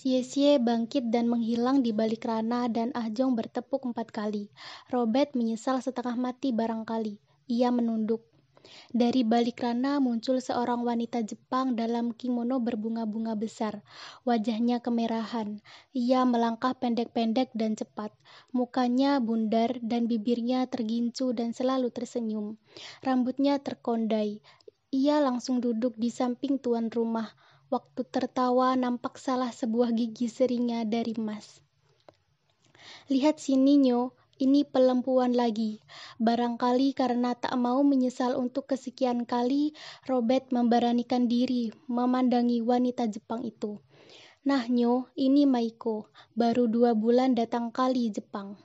Sie-sie 0.00 0.56
bangkit 0.56 1.12
dan 1.12 1.28
menghilang 1.28 1.84
di 1.84 1.92
balik 1.92 2.24
rana 2.24 2.72
dan 2.72 2.88
Ahjong 2.96 3.36
bertepuk 3.36 3.84
empat 3.84 4.08
kali. 4.08 4.48
Robert 4.88 5.36
menyesal 5.36 5.84
setengah 5.84 6.16
mati 6.16 6.56
barangkali. 6.56 7.20
Ia 7.52 7.68
menunduk. 7.68 8.24
Dari 8.96 9.28
balik 9.28 9.60
rana 9.60 10.00
muncul 10.00 10.40
seorang 10.40 10.88
wanita 10.88 11.20
Jepang 11.20 11.76
dalam 11.76 12.16
kimono 12.16 12.64
berbunga-bunga 12.64 13.36
besar. 13.36 13.84
Wajahnya 14.24 14.80
kemerahan. 14.80 15.60
Ia 15.92 16.24
melangkah 16.24 16.72
pendek-pendek 16.72 17.52
dan 17.52 17.76
cepat. 17.76 18.08
Mukanya 18.56 19.20
bundar 19.20 19.84
dan 19.84 20.08
bibirnya 20.08 20.64
tergincu 20.64 21.36
dan 21.36 21.52
selalu 21.52 21.92
tersenyum. 21.92 22.56
Rambutnya 23.04 23.60
terkondai. 23.60 24.40
Ia 24.96 25.20
langsung 25.20 25.60
duduk 25.60 25.92
di 26.00 26.08
samping 26.08 26.56
tuan 26.56 26.88
rumah. 26.88 27.36
Waktu 27.70 28.02
tertawa 28.02 28.74
nampak 28.74 29.14
salah 29.14 29.54
sebuah 29.54 29.94
gigi 29.94 30.26
seringnya 30.26 30.82
dari 30.82 31.14
emas. 31.14 31.62
Lihat 33.06 33.38
sini, 33.38 33.78
Nyo, 33.78 34.10
ini 34.42 34.66
pelempuan 34.66 35.38
lagi. 35.38 35.78
Barangkali 36.18 36.98
karena 36.98 37.38
tak 37.38 37.54
mau 37.54 37.78
menyesal 37.86 38.34
untuk 38.34 38.66
kesekian 38.74 39.22
kali, 39.22 39.70
Robert 40.10 40.50
memberanikan 40.50 41.30
diri 41.30 41.70
memandangi 41.86 42.58
wanita 42.58 43.06
Jepang 43.06 43.46
itu. 43.46 43.78
Nah, 44.42 44.66
Nyo, 44.66 45.06
ini 45.14 45.46
Maiko. 45.46 46.10
Baru 46.34 46.66
dua 46.66 46.98
bulan 46.98 47.38
datang 47.38 47.70
kali 47.70 48.10
Jepang. 48.10 48.58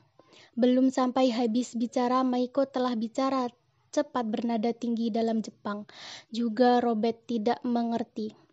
Belum 0.58 0.90
sampai 0.90 1.30
habis 1.30 1.78
bicara, 1.78 2.26
Maiko 2.26 2.66
telah 2.66 2.98
bicara 2.98 3.54
cepat 3.94 4.26
bernada 4.26 4.74
tinggi 4.74 5.14
dalam 5.14 5.46
Jepang. 5.46 5.86
Juga 6.34 6.82
Robert 6.82 7.30
tidak 7.30 7.62
mengerti 7.62 8.45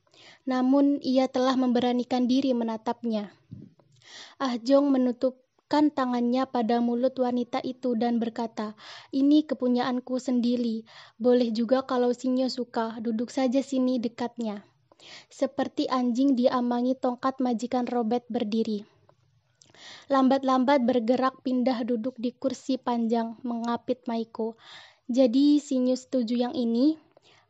namun 0.45 0.99
ia 1.03 1.31
telah 1.31 1.55
memberanikan 1.55 2.27
diri 2.27 2.53
menatapnya. 2.53 3.31
Ah 4.43 4.59
Jong 4.59 4.91
menutupkan 4.91 5.95
tangannya 5.95 6.45
pada 6.51 6.83
mulut 6.83 7.15
wanita 7.17 7.63
itu 7.63 7.95
dan 7.95 8.19
berkata, 8.19 8.75
ini 9.15 9.47
kepunyaanku 9.47 10.19
sendiri. 10.19 10.85
Boleh 11.17 11.55
juga 11.55 11.87
kalau 11.87 12.11
Sinyo 12.11 12.51
suka, 12.51 12.99
duduk 12.99 13.31
saja 13.31 13.63
sini 13.63 14.03
dekatnya. 14.03 14.67
Seperti 15.31 15.91
anjing 15.91 16.39
diamangi 16.39 16.95
tongkat 16.99 17.43
majikan 17.43 17.89
Robert 17.91 18.27
berdiri. 18.31 18.87
Lambat-lambat 20.13 20.85
bergerak 20.87 21.43
pindah 21.43 21.83
duduk 21.83 22.15
di 22.21 22.31
kursi 22.37 22.79
panjang 22.79 23.35
mengapit 23.43 24.05
Maiko. 24.07 24.55
Jadi 25.11 25.59
Sinyo 25.59 25.99
setuju 25.99 26.39
yang 26.39 26.55
ini? 26.55 26.95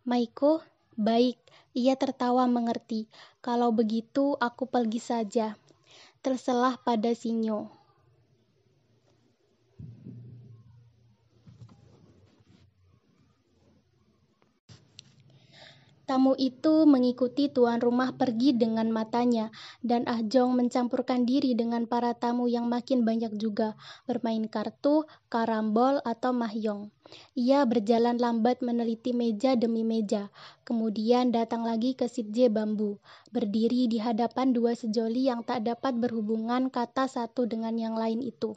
Maiko, 0.09 0.65
baik, 0.97 1.39
ia 1.73 1.97
tertawa 1.97 2.45
mengerti. 2.49 3.09
Kalau 3.41 3.73
begitu, 3.73 4.37
aku 4.39 4.69
pergi 4.69 5.01
saja. 5.01 5.57
Terselah 6.23 6.79
pada 6.81 7.11
Sinyo. 7.13 7.82
Tamu 16.13 16.37
itu 16.37 16.85
mengikuti 16.85 17.49
tuan 17.49 17.81
rumah 17.81 18.13
pergi 18.13 18.53
dengan 18.53 18.93
matanya, 18.93 19.49
dan 19.81 20.05
Ah 20.05 20.21
Jong 20.21 20.61
mencampurkan 20.61 21.25
diri 21.25 21.57
dengan 21.57 21.89
para 21.89 22.13
tamu 22.13 22.53
yang 22.53 22.69
makin 22.69 23.01
banyak 23.01 23.33
juga, 23.41 23.81
bermain 24.05 24.45
kartu, 24.45 25.09
karambol, 25.33 26.05
atau 26.05 26.37
mahyong. 26.37 26.93
Ia 27.33 27.65
berjalan 27.65 28.21
lambat 28.21 28.61
meneliti 28.61 29.17
meja 29.17 29.57
demi 29.57 29.89
meja, 29.89 30.29
kemudian 30.69 31.33
datang 31.33 31.65
lagi 31.65 31.97
ke 31.97 32.05
Sitje 32.13 32.53
Bambu, 32.53 33.01
berdiri 33.33 33.89
di 33.89 33.97
hadapan 33.97 34.53
dua 34.53 34.77
sejoli 34.77 35.33
yang 35.33 35.41
tak 35.41 35.65
dapat 35.65 35.97
berhubungan 35.97 36.69
kata 36.69 37.09
satu 37.09 37.49
dengan 37.49 37.73
yang 37.81 37.97
lain 37.97 38.21
itu. 38.21 38.53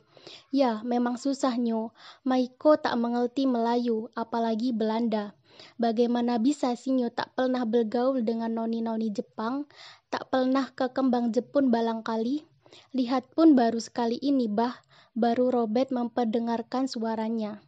Ya, 0.51 0.83
memang 0.83 1.15
susah 1.15 1.55
Nyo. 1.55 1.95
Maiko 2.27 2.75
tak 2.75 2.99
mengerti 2.99 3.47
Melayu, 3.47 4.11
apalagi 4.11 4.75
Belanda. 4.75 5.31
Bagaimana 5.75 6.39
bisa 6.39 6.73
Sinyo 6.73 7.11
tak 7.11 7.35
pernah 7.35 7.67
bergaul 7.67 8.23
dengan 8.23 8.55
noni-noni 8.55 9.11
Jepang, 9.11 9.67
tak 10.07 10.31
pernah 10.31 10.71
ke 10.71 10.91
kembang 10.91 11.35
Jepun 11.35 11.71
balangkali? 11.71 12.47
Lihat 12.95 13.31
pun 13.31 13.55
baru 13.55 13.79
sekali 13.79 14.19
ini, 14.19 14.51
bah, 14.51 14.75
baru 15.15 15.51
Robert 15.51 15.91
memperdengarkan 15.95 16.91
suaranya. 16.91 17.63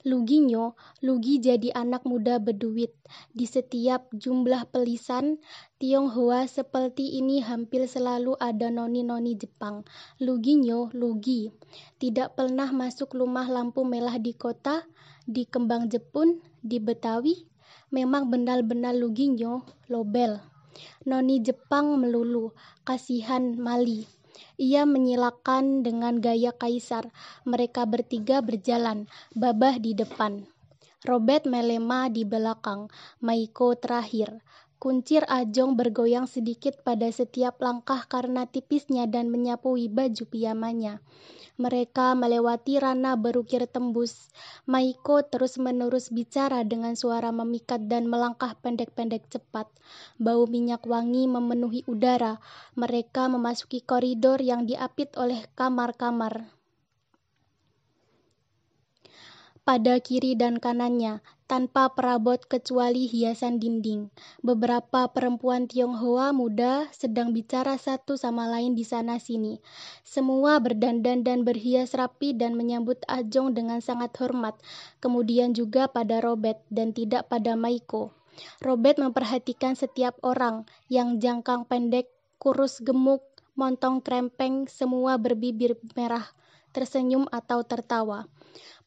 Luginyo, 0.00 0.80
Lugi 1.04 1.44
jadi 1.44 1.76
anak 1.76 2.08
muda 2.08 2.40
berduit. 2.40 2.96
Di 3.36 3.44
setiap 3.44 4.08
jumlah 4.16 4.72
pelisan, 4.72 5.36
Tionghoa 5.76 6.48
seperti 6.48 7.20
ini 7.20 7.44
hampir 7.44 7.84
selalu 7.84 8.32
ada 8.40 8.72
noni-noni 8.72 9.36
Jepang. 9.36 9.84
Luginyo, 10.16 10.88
Lugi. 10.96 11.52
Tidak 12.00 12.32
pernah 12.32 12.72
masuk 12.72 13.12
rumah 13.12 13.44
lampu 13.44 13.84
merah 13.84 14.16
di 14.16 14.32
kota, 14.32 14.88
di 15.28 15.44
kembang 15.44 15.92
Jepun, 15.92 16.40
di 16.60 16.78
Betawi, 16.78 17.48
memang 17.92 18.30
benar-benar 18.30 18.94
Luginyo, 18.96 19.66
Lobel. 19.90 20.40
Noni 21.04 21.42
Jepang 21.42 21.98
melulu, 21.98 22.54
kasihan 22.86 23.58
Mali. 23.58 24.06
Ia 24.60 24.84
menyilakan 24.84 25.80
dengan 25.80 26.20
gaya 26.20 26.52
kaisar. 26.52 27.08
Mereka 27.48 27.88
bertiga 27.88 28.44
berjalan, 28.44 29.08
babah 29.32 29.80
di 29.80 29.96
depan. 29.96 30.44
Robert 31.00 31.48
melema 31.48 32.12
di 32.12 32.28
belakang, 32.28 32.92
Maiko 33.24 33.72
terakhir. 33.72 34.44
Kuncir 34.80 35.28
Ajong 35.28 35.76
bergoyang 35.76 36.24
sedikit 36.24 36.80
pada 36.80 37.04
setiap 37.12 37.60
langkah 37.60 38.00
karena 38.08 38.48
tipisnya 38.48 39.04
dan 39.04 39.28
menyapui 39.28 39.92
baju 39.92 40.24
piyamanya. 40.24 41.04
Mereka 41.60 42.16
melewati 42.16 42.80
rana 42.80 43.12
berukir 43.12 43.68
tembus. 43.68 44.32
Maiko 44.64 45.20
terus-menerus 45.20 46.08
bicara 46.08 46.64
dengan 46.64 46.96
suara 46.96 47.28
memikat 47.28 47.92
dan 47.92 48.08
melangkah 48.08 48.56
pendek-pendek 48.64 49.28
cepat. 49.28 49.68
Bau 50.16 50.48
minyak 50.48 50.88
wangi 50.88 51.28
memenuhi 51.28 51.84
udara. 51.84 52.40
Mereka 52.72 53.28
memasuki 53.28 53.84
koridor 53.84 54.40
yang 54.40 54.64
diapit 54.64 55.12
oleh 55.20 55.44
kamar-kamar. 55.52 56.59
Pada 59.62 60.00
kiri 60.00 60.34
dan 60.34 60.56
kanannya, 60.56 61.20
tanpa 61.50 61.90
perabot 61.90 62.38
kecuali 62.38 63.10
hiasan 63.10 63.58
dinding. 63.58 64.06
Beberapa 64.38 65.10
perempuan 65.10 65.66
Tionghoa 65.66 66.30
muda 66.30 66.86
sedang 66.94 67.34
bicara 67.34 67.74
satu 67.74 68.14
sama 68.14 68.46
lain 68.46 68.78
di 68.78 68.86
sana-sini. 68.86 69.58
Semua 70.06 70.62
berdandan 70.62 71.26
dan 71.26 71.42
berhias 71.42 71.90
rapi 71.98 72.38
dan 72.38 72.54
menyambut 72.54 73.02
Ajong 73.10 73.50
dengan 73.50 73.82
sangat 73.82 74.14
hormat, 74.22 74.54
kemudian 75.02 75.50
juga 75.50 75.90
pada 75.90 76.22
Robert 76.22 76.62
dan 76.70 76.94
tidak 76.94 77.26
pada 77.26 77.58
Maiko. 77.58 78.14
Robert 78.62 79.02
memperhatikan 79.02 79.74
setiap 79.74 80.16
orang 80.22 80.64
yang 80.86 81.18
jangkang 81.18 81.66
pendek, 81.66 82.08
kurus 82.38 82.78
gemuk, 82.78 83.26
montong 83.58 84.00
krempeng, 84.00 84.70
semua 84.70 85.18
berbibir 85.20 85.76
merah, 85.92 86.24
tersenyum 86.70 87.26
atau 87.30 87.62
tertawa. 87.62 88.30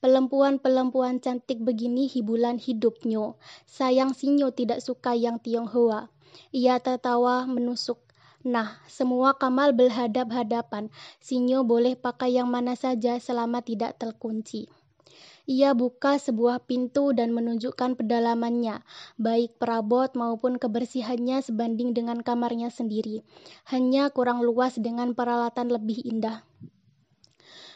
Pelempuan-pelempuan 0.04 1.24
cantik 1.24 1.64
begini 1.64 2.12
hiburan 2.12 2.60
hidupnya. 2.60 3.40
Sayang 3.64 4.12
Sinyo 4.12 4.52
tidak 4.52 4.84
suka 4.84 5.16
yang 5.16 5.40
Tionghoa. 5.40 6.12
Ia 6.52 6.84
tertawa 6.84 7.48
menusuk. 7.48 8.04
Nah, 8.44 8.76
semua 8.92 9.40
kamal 9.40 9.72
berhadap-hadapan. 9.72 10.92
Sinyo 11.24 11.64
boleh 11.64 11.96
pakai 11.96 12.36
yang 12.36 12.52
mana 12.52 12.76
saja 12.76 13.16
selama 13.16 13.64
tidak 13.64 13.96
terkunci. 13.96 14.68
Ia 15.44 15.76
buka 15.76 16.20
sebuah 16.20 16.64
pintu 16.64 17.12
dan 17.12 17.36
menunjukkan 17.36 18.00
pedalamannya, 18.00 18.80
baik 19.20 19.60
perabot 19.60 20.08
maupun 20.16 20.56
kebersihannya 20.56 21.44
sebanding 21.44 21.92
dengan 21.92 22.24
kamarnya 22.24 22.72
sendiri. 22.72 23.28
Hanya 23.68 24.08
kurang 24.08 24.40
luas 24.40 24.80
dengan 24.80 25.12
peralatan 25.12 25.68
lebih 25.68 26.00
indah. 26.08 26.48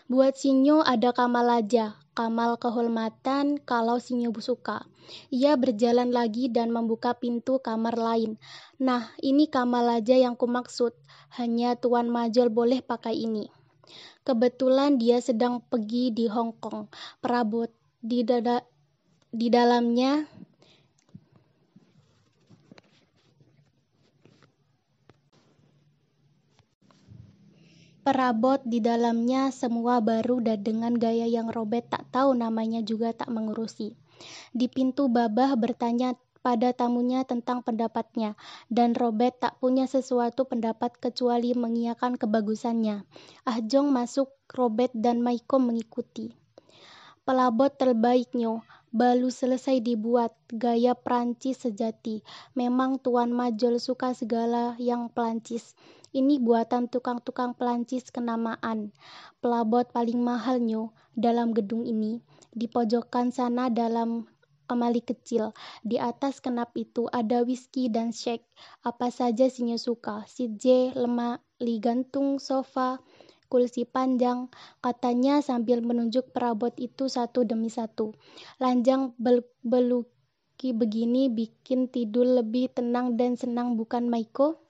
Buat 0.08 0.40
Sinyo 0.40 0.88
ada 0.88 1.12
kamalaja, 1.12 2.00
kamal 2.16 2.56
kehormatan 2.56 3.60
kalau 3.60 4.00
Sinyo 4.00 4.32
suka. 4.40 4.88
Ia 5.36 5.60
berjalan 5.60 6.16
lagi 6.16 6.48
dan 6.48 6.72
membuka 6.72 7.12
pintu 7.12 7.60
kamar 7.60 8.00
lain. 8.00 8.40
Nah, 8.80 9.12
ini 9.20 9.52
kamalaja 9.52 10.16
yang 10.16 10.40
kumaksud. 10.40 10.96
Hanya 11.36 11.76
Tuan 11.76 12.08
Majol 12.08 12.48
boleh 12.48 12.80
pakai 12.80 13.20
ini. 13.20 13.52
Kebetulan 14.24 14.96
dia 14.96 15.20
sedang 15.20 15.60
pergi 15.60 16.16
di 16.16 16.32
Hong 16.32 16.56
Kong. 16.56 16.88
Perabot 17.20 17.68
di, 18.00 18.24
dada, 18.24 18.64
di 19.28 19.52
dalamnya 19.52 20.24
Perabot 28.08 28.64
di 28.64 28.80
dalamnya 28.80 29.52
semua 29.52 30.00
baru 30.00 30.40
dan 30.40 30.64
dengan 30.64 30.96
gaya 30.96 31.28
yang 31.28 31.52
Robert 31.52 31.92
tak 31.92 32.08
tahu 32.08 32.40
namanya 32.40 32.80
juga 32.80 33.12
tak 33.12 33.28
mengurusi. 33.28 34.00
Di 34.56 34.72
pintu 34.72 35.12
babah 35.12 35.60
bertanya 35.60 36.16
pada 36.40 36.72
tamunya 36.72 37.28
tentang 37.28 37.68
pendapatnya, 37.68 38.40
dan 38.72 38.96
Robert 38.96 39.44
tak 39.44 39.60
punya 39.60 39.92
sesuatu 39.92 40.48
pendapat 40.48 40.96
kecuali 40.96 41.52
mengiyakan 41.52 42.16
kebagusannya. 42.16 43.04
Ah 43.44 43.60
Jong 43.60 43.92
masuk, 43.92 44.32
Robert 44.56 44.96
dan 44.96 45.20
Maiko 45.20 45.60
mengikuti. 45.60 46.32
Pelabot 47.28 47.76
terbaiknya, 47.76 48.64
baru 48.98 49.30
selesai 49.30 49.78
dibuat, 49.86 50.34
gaya 50.50 50.98
Prancis 50.98 51.62
sejati. 51.62 52.26
Memang 52.58 52.98
Tuan 52.98 53.30
Majol 53.30 53.78
suka 53.78 54.18
segala 54.18 54.74
yang 54.82 55.14
Perancis. 55.14 55.78
Ini 56.18 56.42
buatan 56.42 56.90
tukang-tukang 56.90 57.54
Perancis 57.54 58.10
kenamaan. 58.10 58.90
Pelabot 59.38 59.86
paling 59.94 60.18
mahalnya 60.18 60.90
dalam 61.14 61.54
gedung 61.54 61.86
ini. 61.86 62.26
Di 62.50 62.66
pojokan 62.66 63.30
sana 63.30 63.70
dalam 63.70 64.26
kemali 64.66 65.06
kecil. 65.06 65.54
Di 65.86 66.02
atas 66.02 66.42
kenap 66.42 66.74
itu 66.74 67.06
ada 67.14 67.46
whisky 67.46 67.94
dan 67.94 68.10
shake. 68.10 68.44
Apa 68.82 69.14
saja 69.14 69.46
sinya 69.46 69.78
suka. 69.78 70.26
Si 70.26 70.50
J, 70.58 70.98
lemari 70.98 71.78
gantung, 71.78 72.42
sofa, 72.42 72.98
kursi 73.48 73.88
panjang, 73.88 74.52
katanya 74.84 75.40
sambil 75.40 75.80
menunjuk 75.80 76.36
perabot 76.36 76.72
itu 76.78 77.08
satu 77.08 77.48
demi 77.48 77.72
satu. 77.72 78.14
Lanjang 78.60 79.16
bel 79.18 79.44
beluki 79.64 80.76
begini 80.76 81.32
bikin 81.32 81.88
tidur 81.88 82.28
lebih 82.28 82.72
tenang 82.72 83.16
dan 83.16 83.40
senang 83.40 83.80
bukan 83.80 84.12
Maiko? 84.12 84.68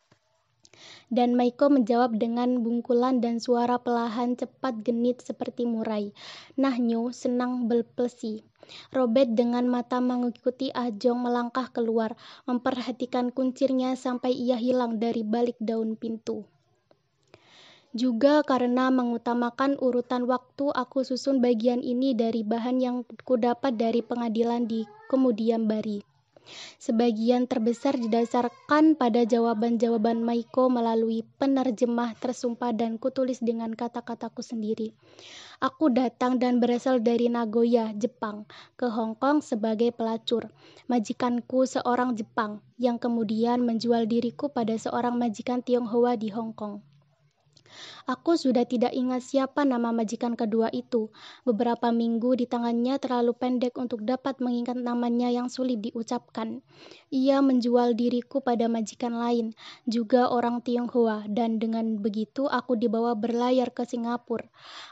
Dan 1.09 1.33
Maiko 1.33 1.74
menjawab 1.74 2.21
dengan 2.21 2.62
bungkulan 2.62 3.18
dan 3.18 3.41
suara 3.41 3.81
pelahan 3.81 4.38
cepat 4.38 4.85
genit 4.85 5.25
seperti 5.25 5.65
murai. 5.65 6.13
Nah 6.59 6.77
nyo, 6.77 7.09
senang 7.09 7.65
belplesi. 7.65 8.45
Robert 8.91 9.31
dengan 9.31 9.65
mata 9.71 10.03
mengikuti 10.03 10.69
Ajong 10.75 11.24
melangkah 11.24 11.71
keluar, 11.71 12.19
memperhatikan 12.45 13.31
kuncirnya 13.31 13.95
sampai 13.95 14.35
ia 14.35 14.59
hilang 14.59 15.00
dari 15.00 15.24
balik 15.24 15.56
daun 15.57 15.95
pintu. 15.95 16.44
Juga 17.97 18.45
karena 18.45 18.94
mengutamakan 18.94 19.81
urutan 19.81 20.29
waktu, 20.29 20.69
aku 20.69 21.01
susun 21.01 21.41
bagian 21.41 21.81
ini 21.81 22.13
dari 22.13 22.45
bahan 22.45 22.77
yang 22.77 22.97
kudapat 23.25 23.73
dari 23.73 24.05
pengadilan 24.05 24.69
di 24.69 24.85
kemudian 25.09 25.65
bari. 25.65 26.05
Sebagian 26.77 27.49
terbesar 27.49 27.97
didasarkan 27.97 28.95
pada 29.01 29.25
jawaban-jawaban 29.25 30.21
Maiko 30.21 30.69
melalui 30.69 31.25
penerjemah 31.41 32.13
tersumpah 32.21 32.69
dan 32.69 33.01
kutulis 33.01 33.41
dengan 33.41 33.73
kata-kataku 33.73 34.45
sendiri. 34.45 34.93
Aku 35.57 35.89
datang 35.89 36.38
dan 36.38 36.61
berasal 36.61 37.01
dari 37.01 37.33
Nagoya, 37.33 37.97
Jepang, 37.97 38.45
ke 38.77 38.88
Hong 38.93 39.17
Kong 39.17 39.41
sebagai 39.41 39.89
pelacur. 39.89 40.53
Majikanku 40.85 41.65
seorang 41.65 42.13
Jepang 42.13 42.61
yang 42.77 43.01
kemudian 43.01 43.65
menjual 43.65 44.05
diriku 44.05 44.53
pada 44.53 44.77
seorang 44.77 45.17
majikan 45.17 45.65
Tionghoa 45.65 46.13
di 46.13 46.29
Hong 46.29 46.53
Kong. 46.53 46.79
Aku 48.07 48.39
sudah 48.39 48.63
tidak 48.63 48.95
ingat 48.95 49.25
siapa 49.25 49.68
nama 49.68 49.91
majikan 49.91 50.33
kedua 50.33 50.71
itu. 50.71 51.12
Beberapa 51.44 51.91
minggu 51.91 52.39
di 52.39 52.45
tangannya 52.45 52.97
terlalu 52.97 53.35
pendek 53.35 53.75
untuk 53.75 54.06
dapat 54.06 54.39
mengingat 54.39 54.79
namanya 54.79 55.27
yang 55.27 55.51
sulit 55.51 55.79
diucapkan. 55.83 56.62
Ia 57.12 57.44
menjual 57.44 57.95
diriku 57.95 58.39
pada 58.39 58.68
majikan 58.68 59.15
lain, 59.15 59.56
juga 59.88 60.31
orang 60.31 60.59
Tionghoa, 60.63 61.27
dan 61.31 61.59
dengan 61.59 62.00
begitu 62.00 62.45
aku 62.47 62.75
dibawa 62.75 63.15
berlayar 63.15 63.71
ke 63.71 63.88
Singapura. 63.88 64.47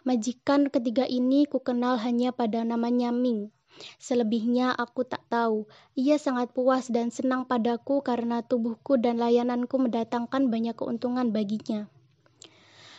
Majikan 0.08 0.68
ketiga 0.72 1.08
ini 1.08 1.46
kukenal 1.46 2.02
hanya 2.02 2.32
pada 2.32 2.64
namanya 2.64 3.12
Ming. 3.14 3.52
Selebihnya 4.00 4.72
aku 4.72 5.04
tak 5.04 5.28
tahu. 5.28 5.68
Ia 6.00 6.16
sangat 6.16 6.56
puas 6.56 6.88
dan 6.88 7.12
senang 7.12 7.44
padaku 7.44 8.00
karena 8.00 8.40
tubuhku 8.40 8.96
dan 8.96 9.20
layananku 9.20 9.76
mendatangkan 9.76 10.48
banyak 10.48 10.76
keuntungan 10.80 11.36
baginya. 11.36 11.92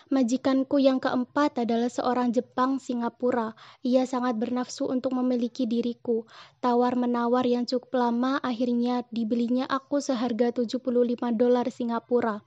Majikanku 0.07 0.79
yang 0.79 1.03
keempat 1.03 1.67
adalah 1.67 1.91
seorang 1.91 2.31
Jepang 2.31 2.79
Singapura. 2.79 3.59
Ia 3.83 4.07
sangat 4.07 4.39
bernafsu 4.39 4.87
untuk 4.87 5.19
memiliki 5.19 5.67
diriku. 5.67 6.31
Tawar-menawar 6.63 7.43
yang 7.43 7.67
cukup 7.67 7.91
lama 7.99 8.39
akhirnya 8.39 9.03
dibelinya 9.11 9.67
aku 9.67 9.99
seharga 9.99 10.55
75 10.55 11.35
dolar 11.35 11.67
Singapura. 11.75 12.39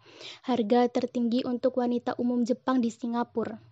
Harga 0.48 0.88
tertinggi 0.88 1.44
untuk 1.44 1.84
wanita 1.84 2.16
umum 2.16 2.48
Jepang 2.48 2.80
di 2.80 2.96
Singapura. 2.96 3.69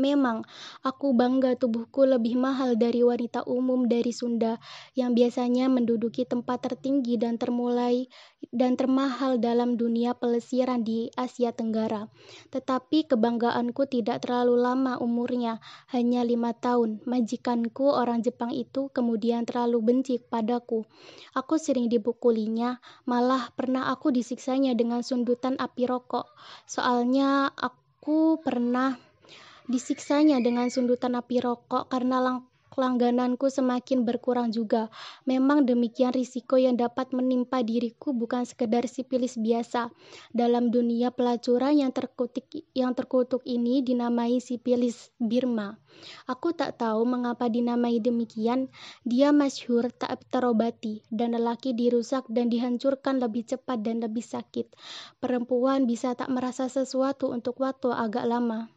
Memang, 0.00 0.48
aku 0.80 1.12
bangga 1.12 1.52
tubuhku 1.60 2.08
lebih 2.08 2.40
mahal 2.40 2.80
dari 2.80 3.04
wanita 3.04 3.44
umum 3.44 3.84
dari 3.84 4.08
Sunda 4.08 4.56
yang 4.96 5.12
biasanya 5.12 5.68
menduduki 5.68 6.24
tempat 6.24 6.64
tertinggi 6.64 7.20
dan 7.20 7.36
termulai 7.36 8.08
dan 8.50 8.74
termahal 8.76 9.36
dalam 9.36 9.76
dunia 9.76 10.16
pelesiran 10.16 10.80
di 10.80 11.12
Asia 11.12 11.52
Tenggara. 11.52 12.08
Tetapi 12.48 13.08
kebanggaanku 13.08 13.84
tidak 13.86 14.24
terlalu 14.24 14.60
lama 14.60 14.96
umurnya, 14.96 15.60
hanya 15.92 16.24
lima 16.24 16.56
tahun. 16.56 17.04
Majikanku 17.04 17.92
orang 17.92 18.24
Jepang 18.24 18.50
itu 18.50 18.88
kemudian 18.90 19.44
terlalu 19.44 19.80
benci 19.84 20.16
padaku. 20.18 20.88
Aku 21.36 21.60
sering 21.60 21.92
dipukulinya, 21.92 22.80
malah 23.04 23.52
pernah 23.52 23.92
aku 23.92 24.08
disiksanya 24.08 24.72
dengan 24.72 25.04
sundutan 25.04 25.60
api 25.60 25.84
rokok. 25.84 26.32
Soalnya 26.64 27.52
aku 27.52 28.40
pernah 28.42 29.11
disiksanya 29.70 30.42
dengan 30.42 30.70
sundutan 30.70 31.14
api 31.18 31.42
rokok 31.42 31.90
karena 31.90 32.18
lang 32.18 32.38
langgananku 32.76 33.52
semakin 33.52 34.04
berkurang 34.08 34.48
juga. 34.52 34.88
Memang 35.28 35.68
demikian 35.68 36.12
risiko 36.14 36.56
yang 36.56 36.80
dapat 36.80 37.12
menimpa 37.12 37.60
diriku 37.60 38.16
bukan 38.16 38.48
sekedar 38.48 38.88
sipilis 38.88 39.36
biasa. 39.36 39.92
Dalam 40.32 40.72
dunia 40.72 41.12
pelacuran 41.12 41.76
yang 41.76 41.92
terkutuk, 41.92 42.48
yang 42.72 42.96
terkutuk 42.96 43.44
ini 43.44 43.84
dinamai 43.84 44.40
sipilis 44.40 45.12
Birma. 45.20 45.76
Aku 46.24 46.56
tak 46.56 46.80
tahu 46.80 47.04
mengapa 47.04 47.52
dinamai 47.52 48.00
demikian. 48.00 48.72
Dia 49.04 49.30
masyhur 49.30 49.92
tak 49.92 50.24
terobati 50.32 51.04
dan 51.12 51.36
lelaki 51.36 51.76
dirusak 51.76 52.24
dan 52.32 52.48
dihancurkan 52.48 53.20
lebih 53.20 53.44
cepat 53.44 53.84
dan 53.84 54.00
lebih 54.00 54.24
sakit. 54.24 54.72
Perempuan 55.20 55.84
bisa 55.84 56.16
tak 56.16 56.32
merasa 56.32 56.72
sesuatu 56.72 57.28
untuk 57.30 57.60
waktu 57.60 57.92
agak 57.92 58.24
lama. 58.24 58.72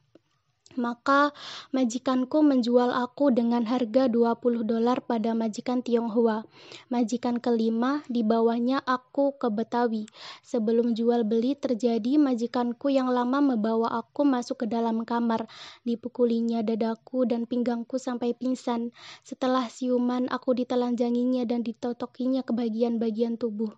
Maka 0.74 1.30
majikanku 1.70 2.42
menjual 2.42 2.90
aku 2.90 3.30
dengan 3.30 3.64
harga 3.70 4.10
20 4.10 4.66
dolar 4.66 4.98
pada 5.06 5.38
majikan 5.38 5.86
Tionghoa. 5.86 6.42
Majikan 6.90 7.38
kelima 7.38 8.02
di 8.10 8.26
bawahnya 8.26 8.82
aku 8.82 9.38
ke 9.38 9.54
Betawi. 9.54 10.10
Sebelum 10.42 10.98
jual 10.98 11.22
beli 11.22 11.54
terjadi, 11.54 12.18
majikanku 12.18 12.90
yang 12.90 13.14
lama 13.14 13.54
membawa 13.54 13.94
aku 14.04 14.26
masuk 14.26 14.66
ke 14.66 14.68
dalam 14.68 15.06
kamar. 15.06 15.48
Dipukulinya 15.86 16.66
dadaku 16.66 17.30
dan 17.30 17.46
pinggangku 17.46 17.96
sampai 18.02 18.34
pingsan. 18.34 18.90
Setelah 19.22 19.70
siuman, 19.72 20.28
aku 20.34 20.58
ditelanjanginya 20.58 21.46
dan 21.46 21.62
ditotokinya 21.62 22.42
ke 22.42 22.52
bagian-bagian 22.52 23.38
tubuh. 23.38 23.72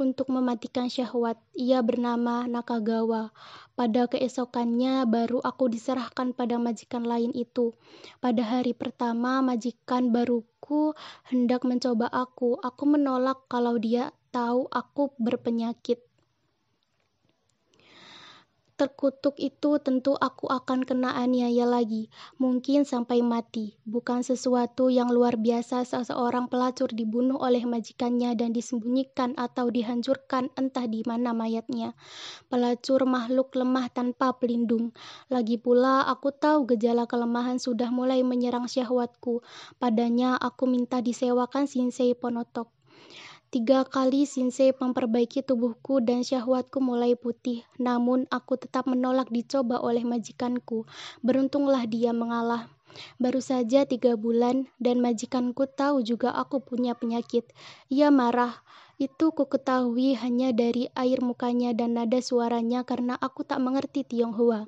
Untuk 0.00 0.32
mematikan 0.32 0.90
syahwat, 0.90 1.38
ia 1.54 1.78
bernama 1.84 2.48
Nakagawa. 2.50 3.30
Pada 3.72 4.04
keesokannya 4.04 5.08
baru 5.08 5.40
aku 5.40 5.72
diserahkan 5.72 6.21
pada 6.30 6.62
majikan 6.62 7.02
lain 7.02 7.34
itu. 7.34 7.74
Pada 8.22 8.46
hari 8.46 8.70
pertama 8.70 9.42
majikan 9.42 10.14
baruku 10.14 10.94
hendak 11.26 11.66
mencoba 11.66 12.06
aku. 12.06 12.62
Aku 12.62 12.86
menolak 12.86 13.50
kalau 13.50 13.82
dia 13.82 14.14
tahu 14.30 14.70
aku 14.70 15.10
berpenyakit 15.18 16.11
terkutuk 18.82 19.38
itu 19.38 19.78
tentu 19.78 20.18
aku 20.18 20.50
akan 20.50 20.82
kena 20.82 21.14
aniaya 21.14 21.62
lagi, 21.62 22.10
mungkin 22.42 22.82
sampai 22.82 23.22
mati. 23.22 23.78
Bukan 23.86 24.26
sesuatu 24.26 24.90
yang 24.90 25.14
luar 25.14 25.38
biasa 25.38 25.86
seseorang 25.86 26.50
pelacur 26.50 26.90
dibunuh 26.90 27.38
oleh 27.38 27.62
majikannya 27.62 28.34
dan 28.34 28.50
disembunyikan 28.50 29.38
atau 29.38 29.70
dihancurkan 29.70 30.50
entah 30.58 30.90
di 30.90 31.06
mana 31.06 31.30
mayatnya. 31.30 31.94
Pelacur 32.50 33.06
makhluk 33.06 33.54
lemah 33.54 33.86
tanpa 33.94 34.34
pelindung. 34.34 34.90
Lagi 35.30 35.62
pula 35.62 36.02
aku 36.10 36.34
tahu 36.34 36.66
gejala 36.74 37.06
kelemahan 37.06 37.62
sudah 37.62 37.94
mulai 37.94 38.26
menyerang 38.26 38.66
syahwatku. 38.66 39.46
Padanya 39.78 40.34
aku 40.42 40.66
minta 40.66 40.98
disewakan 40.98 41.70
Shinsei 41.70 42.18
Ponotok. 42.18 42.81
Tiga 43.52 43.84
kali 43.84 44.24
Shinsei 44.24 44.72
memperbaiki 44.72 45.44
tubuhku 45.44 46.00
dan 46.00 46.24
syahwatku 46.24 46.80
mulai 46.80 47.12
putih, 47.20 47.60
namun 47.76 48.24
aku 48.32 48.56
tetap 48.56 48.88
menolak 48.88 49.28
dicoba 49.28 49.76
oleh 49.76 50.08
majikanku. 50.08 50.88
Beruntunglah 51.20 51.84
dia 51.84 52.16
mengalah. 52.16 52.72
Baru 53.20 53.44
saja 53.44 53.84
tiga 53.84 54.16
bulan, 54.16 54.72
dan 54.80 55.04
majikanku 55.04 55.68
tahu 55.68 56.00
juga 56.00 56.32
aku 56.32 56.64
punya 56.64 56.96
penyakit. 56.96 57.44
Ia 57.92 58.08
marah. 58.08 58.56
Itu 58.96 59.36
ku 59.36 59.44
ketahui 59.44 60.16
hanya 60.16 60.56
dari 60.56 60.88
air 60.96 61.20
mukanya 61.20 61.76
dan 61.76 62.00
nada 62.00 62.24
suaranya 62.24 62.88
karena 62.88 63.20
aku 63.20 63.44
tak 63.44 63.60
mengerti 63.60 64.00
Tionghoa. 64.00 64.64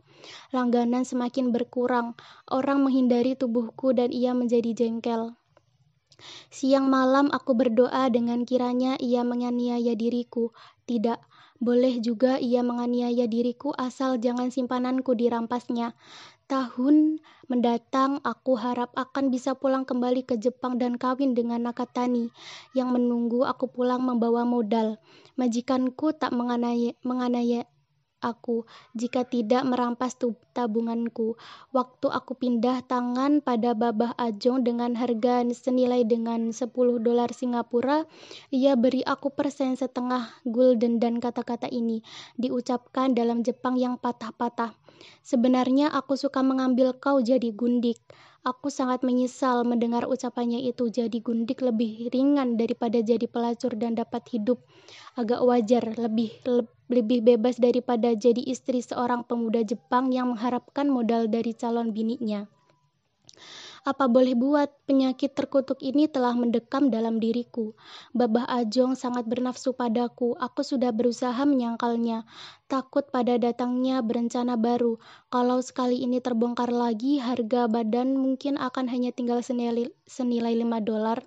Langganan 0.52 1.08
semakin 1.08 1.56
berkurang. 1.56 2.20
Orang 2.52 2.84
menghindari 2.84 3.32
tubuhku 3.32 3.96
dan 3.96 4.12
ia 4.12 4.36
menjadi 4.36 4.76
jengkel. 4.76 5.32
Siang 6.50 6.87
malam 6.87 7.33
aku 7.33 7.54
berdoa 7.54 8.09
dengan 8.09 8.47
kiranya 8.47 8.94
ia 9.00 9.23
menganiaya 9.26 9.92
diriku. 9.99 10.54
Tidak, 10.85 11.18
boleh 11.62 12.02
juga 12.02 12.37
ia 12.37 12.61
menganiaya 12.61 13.25
diriku 13.25 13.73
asal 13.78 14.21
jangan 14.21 14.52
simpananku 14.52 15.14
dirampasnya. 15.16 15.97
Tahun 16.44 17.25
mendatang 17.49 18.21
aku 18.21 18.61
harap 18.61 18.92
akan 18.92 19.33
bisa 19.33 19.56
pulang 19.56 19.88
kembali 19.88 20.28
ke 20.28 20.37
Jepang 20.37 20.76
dan 20.76 21.00
kawin 21.00 21.33
dengan 21.33 21.64
Nakatani 21.64 22.28
yang 22.76 22.92
menunggu 22.92 23.49
aku 23.49 23.71
pulang 23.73 24.04
membawa 24.04 24.44
modal. 24.44 25.00
Majikanku 25.40 26.12
tak 26.12 26.37
menganiaya, 26.37 26.92
menganiaya 27.00 27.64
aku 28.25 28.64
jika 28.97 29.28
tidak 29.28 29.69
merampas 29.69 30.16
tabunganku. 30.57 31.37
Waktu 31.76 32.07
aku 32.09 32.33
pindah 32.38 32.81
tangan 32.88 33.45
pada 33.45 33.76
Babah 33.76 34.16
Ajong 34.16 34.64
dengan 34.64 34.97
harga 34.97 35.45
senilai 35.52 36.09
dengan 36.09 36.54
10 36.54 36.73
dolar 37.04 37.28
Singapura, 37.37 38.09
ia 38.49 38.73
beri 38.81 39.04
aku 39.04 39.28
persen 39.28 39.76
setengah 39.76 40.40
gulden 40.49 40.97
dan 40.97 41.21
kata-kata 41.21 41.69
ini 41.69 42.00
diucapkan 42.40 43.12
dalam 43.12 43.45
Jepang 43.45 43.76
yang 43.76 44.00
patah-patah. 44.00 44.83
Sebenarnya 45.26 45.90
aku 45.92 46.14
suka 46.14 46.40
mengambil 46.44 46.94
kau 46.96 47.20
jadi 47.20 47.50
gundik. 47.52 48.00
Aku 48.44 48.68
sangat 48.68 49.00
menyesal 49.00 49.64
mendengar 49.64 50.04
ucapannya 50.04 50.61
itu 50.68 50.92
jadi 50.92 51.16
gundik 51.25 51.64
lebih 51.64 52.12
ringan 52.12 52.61
daripada 52.61 53.00
jadi 53.00 53.25
pelacur 53.25 53.73
dan 53.73 53.96
dapat 53.96 54.20
hidup 54.28 54.61
agak 55.16 55.40
wajar, 55.40 55.84
lebih 55.96 56.44
lebih 56.92 57.25
bebas 57.25 57.56
daripada 57.56 58.12
jadi 58.12 58.44
istri 58.44 58.84
seorang 58.84 59.25
pemuda 59.25 59.64
Jepang 59.64 60.12
yang 60.12 60.37
mengharapkan 60.37 60.92
modal 60.92 61.25
dari 61.25 61.56
calon 61.56 61.96
bininya. 61.96 62.44
Apa 63.84 64.08
boleh 64.08 64.32
buat, 64.32 64.72
penyakit 64.88 65.36
terkutuk 65.36 65.84
ini 65.84 66.08
telah 66.08 66.32
mendekam 66.32 66.88
dalam 66.88 67.20
diriku. 67.20 67.76
Babah 68.16 68.48
Ajong 68.48 68.96
sangat 68.96 69.28
bernafsu 69.28 69.76
padaku. 69.76 70.32
Aku 70.40 70.64
sudah 70.64 70.88
berusaha 70.88 71.36
menyangkalnya. 71.44 72.24
Takut 72.64 73.04
pada 73.12 73.36
datangnya 73.36 74.00
berencana 74.00 74.56
baru. 74.56 74.96
Kalau 75.28 75.60
sekali 75.60 76.00
ini 76.00 76.16
terbongkar 76.24 76.72
lagi, 76.72 77.20
harga 77.20 77.68
badan 77.68 78.16
mungkin 78.16 78.56
akan 78.56 78.88
hanya 78.88 79.12
tinggal 79.12 79.44
senilai, 79.44 79.92
senilai 80.08 80.56
5 80.56 80.80
dolar. 80.80 81.20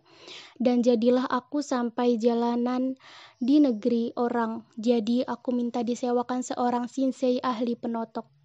Dan 0.57 0.81
jadilah 0.81 1.29
aku 1.29 1.61
sampai 1.61 2.17
jalanan 2.17 2.97
di 3.37 3.61
negeri 3.61 4.17
orang. 4.17 4.65
Jadi 4.81 5.21
aku 5.21 5.53
minta 5.53 5.85
disewakan 5.85 6.41
seorang 6.41 6.89
sinsei 6.89 7.37
ahli 7.37 7.77
penotok. 7.77 8.37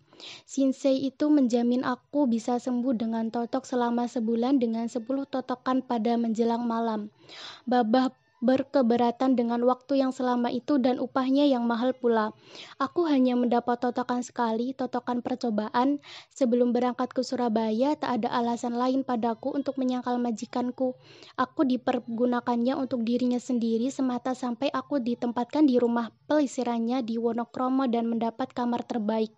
Shinsei 0.47 1.02
itu 1.02 1.31
menjamin 1.31 1.87
aku 1.87 2.26
bisa 2.31 2.59
sembuh 2.59 2.95
dengan 2.95 3.31
totok 3.31 3.67
selama 3.67 4.07
sebulan 4.07 4.62
dengan 4.62 4.87
10 4.87 5.05
totokan 5.29 5.83
pada 5.83 6.19
menjelang 6.19 6.67
malam. 6.67 7.11
Babah 7.67 8.11
berkeberatan 8.43 9.38
dengan 9.38 9.62
waktu 9.62 10.02
yang 10.02 10.11
selama 10.11 10.50
itu 10.50 10.75
dan 10.83 10.99
upahnya 10.99 11.47
yang 11.47 11.62
mahal 11.62 11.95
pula. 11.95 12.35
Aku 12.83 13.07
hanya 13.07 13.38
mendapat 13.38 13.79
totokan 13.79 14.26
sekali, 14.26 14.75
totokan 14.75 15.23
percobaan. 15.23 16.02
Sebelum 16.35 16.75
berangkat 16.75 17.14
ke 17.14 17.23
Surabaya, 17.23 17.95
tak 17.95 18.21
ada 18.21 18.35
alasan 18.35 18.75
lain 18.75 19.07
padaku 19.07 19.55
untuk 19.55 19.79
menyangkal 19.79 20.19
majikanku. 20.19 20.99
Aku 21.38 21.62
dipergunakannya 21.62 22.75
untuk 22.75 23.07
dirinya 23.07 23.38
sendiri 23.38 23.95
semata 23.95 24.35
sampai 24.35 24.75
aku 24.75 24.99
ditempatkan 24.99 25.71
di 25.71 25.79
rumah 25.79 26.11
pelisirannya 26.26 27.07
di 27.07 27.23
Wonokromo 27.23 27.87
dan 27.87 28.11
mendapat 28.11 28.50
kamar 28.50 28.83
terbaik. 28.83 29.31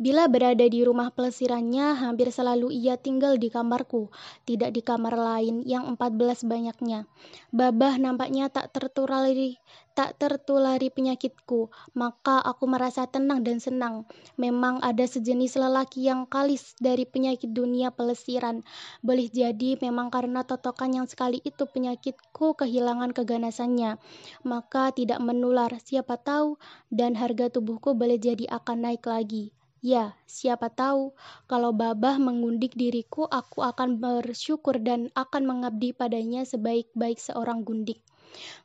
Bila 0.00 0.26
berada 0.26 0.64
di 0.64 0.80
rumah 0.82 1.12
pelesirannya, 1.12 1.98
hampir 2.00 2.32
selalu 2.32 2.72
ia 2.72 2.96
tinggal 2.96 3.36
di 3.36 3.52
kamarku, 3.52 4.08
tidak 4.48 4.72
di 4.72 4.80
kamar 4.80 5.14
lain 5.14 5.62
yang 5.66 5.86
14 5.94 6.48
banyaknya. 6.48 7.04
Babah 7.52 8.00
nampaknya 8.00 8.48
tak 8.48 8.72
tertulari 8.72 9.60
tak 10.00 10.16
tertulari 10.16 10.88
penyakitku, 10.88 11.68
maka 11.92 12.40
aku 12.40 12.64
merasa 12.64 13.04
tenang 13.04 13.44
dan 13.44 13.60
senang. 13.60 14.08
Memang 14.40 14.80
ada 14.80 15.04
sejenis 15.04 15.60
lelaki 15.60 16.08
yang 16.08 16.24
kalis 16.24 16.72
dari 16.80 17.04
penyakit 17.04 17.52
dunia 17.52 17.92
pelesiran. 17.92 18.64
Boleh 19.04 19.28
jadi 19.28 19.76
memang 19.76 20.08
karena 20.08 20.40
totokan 20.40 20.96
yang 20.96 21.04
sekali 21.04 21.44
itu 21.44 21.68
penyakitku 21.68 22.56
kehilangan 22.56 23.12
keganasannya, 23.12 24.00
maka 24.40 24.88
tidak 24.96 25.20
menular, 25.20 25.68
siapa 25.84 26.16
tahu, 26.16 26.56
dan 26.88 27.12
harga 27.12 27.52
tubuhku 27.52 27.92
boleh 27.92 28.16
jadi 28.16 28.48
akan 28.48 28.88
naik 28.88 29.04
lagi. 29.04 29.52
Ya, 29.84 30.16
siapa 30.24 30.72
tahu, 30.72 31.12
kalau 31.44 31.76
Babah 31.76 32.16
mengundik 32.16 32.72
diriku, 32.72 33.28
aku 33.28 33.60
akan 33.60 34.00
bersyukur 34.00 34.80
dan 34.80 35.12
akan 35.12 35.44
mengabdi 35.44 35.92
padanya 35.92 36.48
sebaik-baik 36.48 37.20
seorang 37.20 37.68
gundik. 37.68 38.00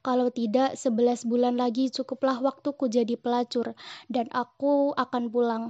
Kalau 0.06 0.30
tidak, 0.30 0.78
sebelas 0.78 1.26
bulan 1.26 1.58
lagi 1.58 1.90
cukuplah 1.90 2.38
waktuku 2.42 2.90
jadi 2.90 3.16
pelacur, 3.18 3.74
dan 4.12 4.30
aku 4.34 4.94
akan 4.98 5.30
pulang. 5.32 5.64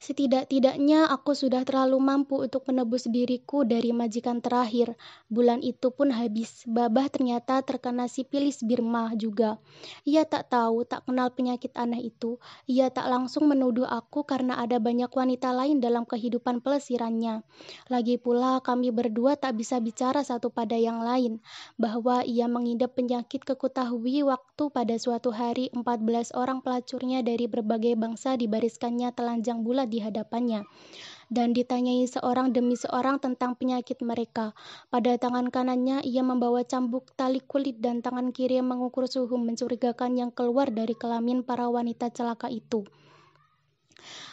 Setidak-tidaknya 0.00 1.12
aku 1.12 1.36
sudah 1.36 1.60
terlalu 1.60 2.00
mampu 2.00 2.40
untuk 2.40 2.64
menebus 2.72 3.04
diriku 3.04 3.68
dari 3.68 3.92
majikan 3.92 4.40
terakhir. 4.40 4.96
Bulan 5.28 5.60
itu 5.60 5.92
pun 5.92 6.08
habis. 6.08 6.64
Babah 6.64 7.12
ternyata 7.12 7.60
terkena 7.60 8.08
sipilis 8.08 8.64
Birma 8.64 9.12
juga. 9.12 9.60
Ia 10.08 10.24
tak 10.24 10.48
tahu, 10.56 10.88
tak 10.88 11.04
kenal 11.04 11.28
penyakit 11.36 11.76
aneh 11.76 12.08
itu. 12.08 12.40
Ia 12.64 12.88
tak 12.88 13.12
langsung 13.12 13.44
menuduh 13.52 13.84
aku 13.84 14.24
karena 14.24 14.56
ada 14.56 14.80
banyak 14.80 15.12
wanita 15.12 15.52
lain 15.52 15.84
dalam 15.84 16.08
kehidupan 16.08 16.64
pelesirannya. 16.64 17.44
Lagi 17.92 18.16
pula 18.16 18.64
kami 18.64 18.96
berdua 18.96 19.36
tak 19.36 19.60
bisa 19.60 19.84
bicara 19.84 20.24
satu 20.24 20.48
pada 20.48 20.80
yang 20.80 21.04
lain. 21.04 21.44
Bahwa 21.76 22.24
ia 22.24 22.48
mengidap 22.48 22.96
penyakit 22.96 23.44
kekutahui 23.44 24.24
waktu 24.24 24.64
pada 24.72 24.96
suatu 24.96 25.28
hari 25.28 25.68
14 25.76 26.32
orang 26.32 26.64
pelacurnya 26.64 27.20
dari 27.20 27.44
berbagai 27.44 28.00
bangsa 28.00 28.40
dibariskannya 28.40 29.12
telanjang 29.12 29.59
bulat 29.62 29.92
di 29.92 30.00
hadapannya 30.00 30.64
dan 31.30 31.54
ditanyai 31.54 32.04
seorang 32.10 32.50
demi 32.50 32.74
seorang 32.74 33.22
tentang 33.22 33.54
penyakit 33.54 34.02
mereka. 34.02 34.52
Pada 34.90 35.14
tangan 35.14 35.48
kanannya 35.48 36.02
ia 36.02 36.26
membawa 36.26 36.66
cambuk 36.66 37.14
tali 37.14 37.38
kulit 37.38 37.78
dan 37.78 38.02
tangan 38.02 38.34
kiri 38.34 38.58
mengukur 38.60 39.06
suhu 39.06 39.38
mencurigakan 39.38 40.18
yang 40.18 40.30
keluar 40.34 40.74
dari 40.74 40.98
kelamin 40.98 41.46
para 41.46 41.70
wanita 41.70 42.10
celaka 42.10 42.50
itu. 42.50 42.82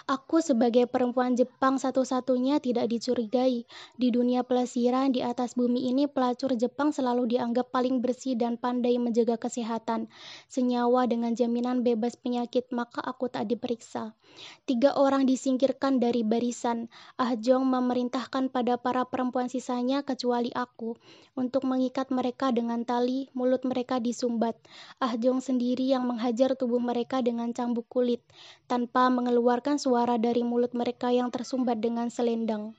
Aku 0.08 0.40
sebagai 0.40 0.88
perempuan 0.88 1.36
Jepang 1.36 1.76
satu-satunya 1.76 2.64
tidak 2.64 2.88
dicurigai. 2.88 3.68
Di 4.00 4.08
dunia 4.08 4.40
pelesiran 4.40 5.12
di 5.12 5.20
atas 5.20 5.60
bumi 5.60 5.92
ini, 5.92 6.08
pelacur 6.08 6.56
Jepang 6.56 6.96
selalu 6.96 7.36
dianggap 7.36 7.76
paling 7.76 8.00
bersih 8.00 8.40
dan 8.40 8.56
pandai 8.56 8.96
menjaga 9.04 9.36
kesehatan. 9.36 10.08
Senyawa 10.48 11.12
dengan 11.12 11.36
jaminan 11.36 11.84
bebas 11.84 12.16
penyakit, 12.16 12.72
maka 12.72 13.04
aku 13.04 13.28
tak 13.28 13.52
diperiksa. 13.52 14.16
Tiga 14.64 14.96
orang 14.96 15.28
disingkirkan 15.28 16.00
dari 16.00 16.24
barisan. 16.24 16.88
Ah 17.20 17.36
Jong 17.36 17.68
memerintahkan 17.68 18.48
pada 18.48 18.80
para 18.80 19.04
perempuan 19.04 19.52
sisanya 19.52 20.08
kecuali 20.08 20.56
aku 20.56 20.96
untuk 21.36 21.68
mengikat 21.68 22.16
mereka 22.16 22.56
dengan 22.56 22.88
tali, 22.88 23.28
mulut 23.36 23.68
mereka 23.68 24.00
disumbat. 24.00 24.56
Ah 25.04 25.20
Jong 25.20 25.44
sendiri 25.44 25.84
yang 25.84 26.08
menghajar 26.08 26.56
tubuh 26.56 26.80
mereka 26.80 27.20
dengan 27.20 27.52
cambuk 27.52 27.92
kulit 27.92 28.24
tanpa 28.72 29.12
mengeluarkan 29.12 29.76
suara 29.76 29.97
suara 29.98 30.22
dari 30.22 30.46
mulut 30.46 30.78
mereka 30.78 31.10
yang 31.10 31.34
tersumbat 31.34 31.82
dengan 31.82 32.14
selendang. 32.14 32.78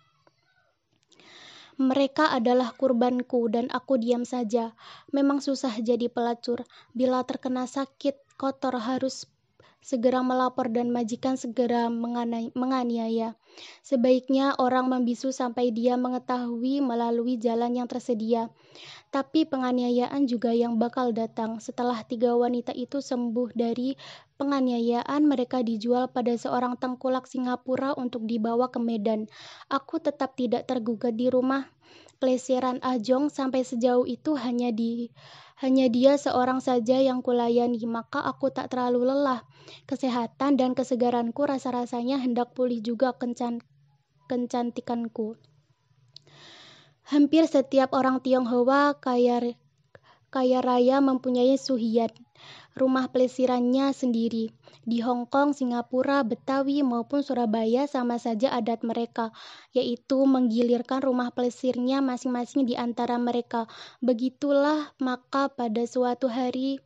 Mereka 1.75 2.31
adalah 2.31 2.71
kurbanku 2.79 3.51
dan 3.51 3.67
aku 3.75 3.99
diam 3.99 4.23
saja. 4.23 4.79
Memang 5.11 5.43
susah 5.43 5.75
jadi 5.83 6.07
pelacur. 6.07 6.63
Bila 6.95 7.27
terkena 7.27 7.67
sakit, 7.67 8.39
kotor 8.39 8.79
harus 8.79 9.27
segera 9.79 10.21
melapor 10.21 10.69
dan 10.69 10.91
majikan 10.91 11.39
segera 11.39 11.89
menganiaya. 11.89 13.39
Sebaiknya 13.83 14.55
orang 14.59 14.91
membisu 14.91 15.33
sampai 15.35 15.75
dia 15.75 15.99
mengetahui 15.99 16.85
melalui 16.85 17.39
jalan 17.41 17.75
yang 17.75 17.89
tersedia. 17.91 18.51
Tapi 19.09 19.49
penganiayaan 19.49 20.29
juga 20.29 20.53
yang 20.53 20.77
bakal 20.77 21.17
datang. 21.17 21.59
Setelah 21.59 22.05
tiga 22.05 22.37
wanita 22.37 22.77
itu 22.77 23.01
sembuh 23.01 23.57
dari 23.57 23.97
penganiayaan 24.37 25.25
mereka 25.25 25.65
dijual 25.65 26.13
pada 26.13 26.37
seorang 26.37 26.77
tengkulak 26.77 27.25
Singapura 27.25 27.97
untuk 27.97 28.29
dibawa 28.29 28.69
ke 28.69 28.79
Medan. 28.79 29.27
Aku 29.73 29.99
tetap 29.99 30.37
tidak 30.37 30.69
tergugat 30.69 31.17
di 31.17 31.33
rumah 31.33 31.67
pelesiran 32.19 32.83
Ajong 32.83 33.31
sampai 33.31 33.63
sejauh 33.63 34.05
itu 34.05 34.35
hanya 34.35 34.75
di 34.75 35.09
hanya 35.59 35.91
dia 35.91 36.15
seorang 36.15 36.63
saja 36.63 37.03
yang 37.03 37.19
kulayani, 37.19 37.83
maka 37.91 38.23
aku 38.23 38.55
tak 38.55 38.71
terlalu 38.71 39.11
lelah. 39.11 39.43
Kesehatan 39.91 40.55
dan 40.55 40.79
kesegaranku 40.79 41.43
rasa-rasanya 41.43 42.23
hendak 42.23 42.55
pulih 42.55 42.79
juga 42.79 43.11
kencan 43.19 43.59
kencantikanku. 44.31 45.35
Hampir 47.11 47.51
setiap 47.51 47.91
orang 47.91 48.23
Tionghoa 48.23 49.03
kaya 49.03 49.59
kaya 50.31 50.59
raya 50.63 51.03
mempunyai 51.03 51.59
suhian. 51.59 52.13
Rumah 52.79 53.11
pelesirannya 53.11 53.91
sendiri. 53.91 54.55
Di 54.87 55.03
Hong 55.03 55.27
Kong, 55.27 55.53
Singapura, 55.53 56.23
Betawi, 56.23 56.87
maupun 56.87 57.27
Surabaya 57.27 57.91
sama 57.91 58.17
saja 58.17 58.55
adat 58.55 58.87
mereka, 58.87 59.35
yaitu 59.75 60.23
menggilirkan 60.23 61.03
rumah 61.03 61.35
pelesirnya 61.35 61.99
masing-masing 61.99 62.65
di 62.65 62.79
antara 62.79 63.19
mereka. 63.19 63.67
Begitulah 63.99 64.95
maka 65.03 65.51
pada 65.51 65.83
suatu 65.85 66.31
hari 66.31 66.79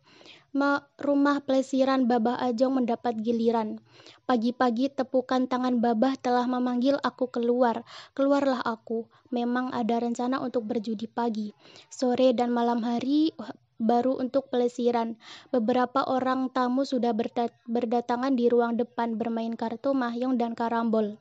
rumah 1.00 1.40
pelesiran 1.40 2.04
Babah 2.04 2.36
Ajong 2.36 2.84
mendapat 2.84 3.16
giliran. 3.24 3.80
Pagi-pagi 4.28 4.92
tepukan 4.92 5.48
tangan 5.48 5.80
Babah 5.80 6.20
telah 6.20 6.44
memanggil 6.44 7.00
aku 7.00 7.32
keluar. 7.32 7.88
Keluarlah 8.12 8.60
aku. 8.60 9.08
Memang 9.32 9.72
ada 9.72 9.96
rencana 9.96 10.44
untuk 10.44 10.68
berjudi 10.68 11.08
pagi. 11.08 11.56
Sore 11.88 12.36
dan 12.36 12.52
malam 12.52 12.84
hari 12.84 13.32
baru 13.82 14.16
untuk 14.22 14.46
pelesiran. 14.48 15.18
Beberapa 15.50 16.06
orang 16.06 16.48
tamu 16.54 16.86
sudah 16.86 17.10
berdatangan 17.66 18.38
di 18.38 18.46
ruang 18.46 18.78
depan 18.78 19.18
bermain 19.18 19.58
kartu 19.58 19.90
mahjong 19.92 20.38
dan 20.38 20.54
karambol. 20.54 21.18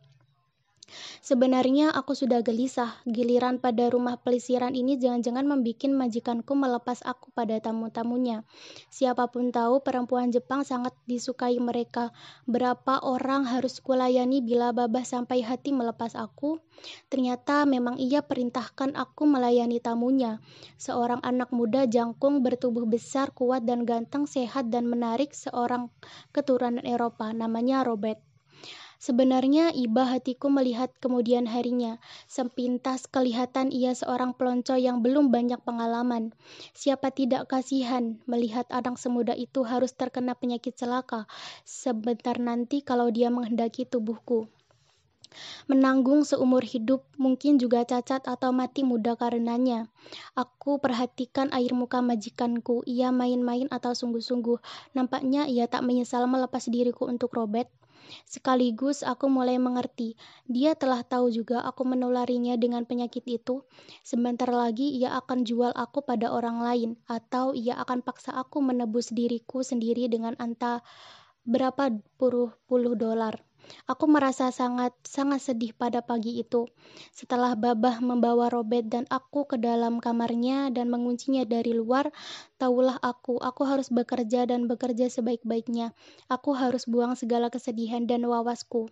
Sebenarnya 1.19 1.93
aku 1.93 2.13
sudah 2.13 2.43
gelisah, 2.43 2.99
giliran 3.07 3.57
pada 3.57 3.87
rumah 3.87 4.19
pelisiran 4.19 4.75
ini 4.75 4.99
jangan-jangan 4.99 5.45
membuat 5.47 5.91
majikanku 5.91 6.53
melepas 6.57 7.01
aku 7.05 7.31
pada 7.31 7.57
tamu-tamunya. 7.61 8.43
Siapa 8.91 9.29
pun 9.29 9.49
tahu 9.49 9.81
perempuan 9.81 10.29
Jepang 10.33 10.67
sangat 10.67 10.91
disukai 11.07 11.57
mereka. 11.61 12.11
Berapa 12.45 13.01
orang 13.01 13.47
harus 13.47 13.79
kulayani 13.79 14.43
bila 14.43 14.75
babah 14.75 15.05
sampai 15.07 15.41
hati 15.45 15.71
melepas 15.71 16.13
aku? 16.17 16.59
Ternyata 17.13 17.63
memang 17.69 18.01
ia 18.01 18.25
perintahkan 18.25 18.97
aku 18.97 19.29
melayani 19.29 19.77
tamunya. 19.77 20.41
Seorang 20.81 21.21
anak 21.21 21.53
muda 21.53 21.85
jangkung 21.85 22.41
bertubuh 22.41 22.89
besar, 22.89 23.29
kuat 23.31 23.63
dan 23.67 23.85
ganteng, 23.85 24.25
sehat 24.25 24.73
dan 24.73 24.89
menarik, 24.89 25.31
seorang 25.35 25.93
keturunan 26.33 26.81
Eropa, 26.81 27.29
namanya 27.31 27.85
Robert. 27.85 28.30
Sebenarnya 29.01 29.73
iba 29.73 30.05
hatiku 30.05 30.53
melihat 30.53 30.93
kemudian 31.01 31.49
harinya. 31.49 31.97
Sepintas 32.29 33.09
kelihatan 33.09 33.73
ia 33.73 33.97
seorang 33.97 34.37
pelonco 34.37 34.77
yang 34.77 35.01
belum 35.01 35.33
banyak 35.33 35.57
pengalaman. 35.65 36.37
Siapa 36.77 37.09
tidak 37.09 37.49
kasihan 37.49 38.21
melihat 38.29 38.69
anak 38.69 39.01
semuda 39.01 39.33
itu 39.33 39.65
harus 39.65 39.97
terkena 39.97 40.37
penyakit 40.37 40.77
celaka 40.77 41.25
sebentar 41.65 42.37
nanti 42.37 42.85
kalau 42.85 43.09
dia 43.09 43.33
menghendaki 43.33 43.89
tubuhku. 43.89 44.45
Menanggung 45.65 46.21
seumur 46.21 46.61
hidup, 46.61 47.01
mungkin 47.17 47.57
juga 47.57 47.81
cacat 47.87 48.27
atau 48.29 48.53
mati 48.53 48.85
muda 48.85 49.17
karenanya. 49.17 49.89
Aku 50.37 50.77
perhatikan 50.77 51.49
air 51.55 51.73
muka 51.73 52.05
majikanku, 52.05 52.85
ia 52.85 53.09
main-main 53.09 53.65
atau 53.71 53.97
sungguh-sungguh. 53.97 54.61
Nampaknya 54.93 55.49
ia 55.49 55.65
tak 55.65 55.87
menyesal 55.87 56.29
melepas 56.29 56.67
diriku 56.69 57.09
untuk 57.09 57.33
Robert. 57.33 57.71
Sekaligus 58.25 59.03
aku 59.03 59.27
mulai 59.27 59.59
mengerti, 59.59 60.15
dia 60.47 60.73
telah 60.77 61.03
tahu 61.03 61.29
juga 61.29 61.61
aku 61.65 61.83
menularinya 61.83 62.55
dengan 62.55 62.87
penyakit 62.87 63.27
itu. 63.27 63.65
Sebentar 64.01 64.49
lagi 64.49 64.93
ia 64.95 65.17
akan 65.19 65.43
jual 65.43 65.71
aku 65.75 66.05
pada 66.05 66.31
orang 66.31 66.63
lain, 66.63 66.89
atau 67.05 67.51
ia 67.51 67.75
akan 67.81 68.01
paksa 68.01 68.31
aku 68.33 68.63
menebus 68.63 69.11
diriku 69.11 69.61
sendiri 69.61 70.07
dengan 70.07 70.33
anta 70.39 70.81
berapa 71.43 71.91
puluh 72.21 72.53
puluh 72.69 72.93
dolar. 72.93 73.41
Aku 73.89 74.05
merasa 74.07 74.53
sangat 74.53 74.93
sangat 75.03 75.41
sedih 75.41 75.73
pada 75.75 75.99
pagi 75.99 76.39
itu. 76.39 76.69
Setelah 77.11 77.57
Babah 77.57 77.99
membawa 77.99 78.47
Robert 78.47 78.87
dan 78.87 79.09
aku 79.11 79.45
ke 79.49 79.57
dalam 79.59 79.99
kamarnya 79.99 80.69
dan 80.69 80.87
menguncinya 80.87 81.43
dari 81.43 81.73
luar, 81.75 82.13
tahulah 82.61 82.97
aku, 83.01 83.41
aku 83.41 83.61
harus 83.65 83.89
bekerja 83.89 84.47
dan 84.47 84.69
bekerja 84.69 85.09
sebaik-baiknya. 85.11 85.91
Aku 86.29 86.53
harus 86.55 86.87
buang 86.87 87.17
segala 87.19 87.51
kesedihan 87.51 88.07
dan 88.07 88.23
wawasku. 88.25 88.87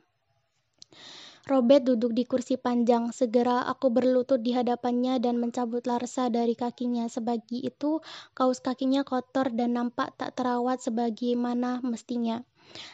Robert 1.50 1.82
duduk 1.82 2.14
di 2.14 2.30
kursi 2.30 2.62
panjang. 2.62 3.10
Segera 3.10 3.66
aku 3.66 3.90
berlutut 3.90 4.38
di 4.38 4.54
hadapannya 4.54 5.18
dan 5.18 5.42
mencabut 5.42 5.82
larsa 5.90 6.30
dari 6.30 6.54
kakinya. 6.54 7.10
Sebagi 7.10 7.66
itu, 7.66 8.06
kaos 8.38 8.62
kakinya 8.62 9.02
kotor 9.02 9.50
dan 9.50 9.74
nampak 9.74 10.14
tak 10.14 10.38
terawat 10.38 10.78
sebagaimana 10.78 11.82
mestinya. 11.82 12.46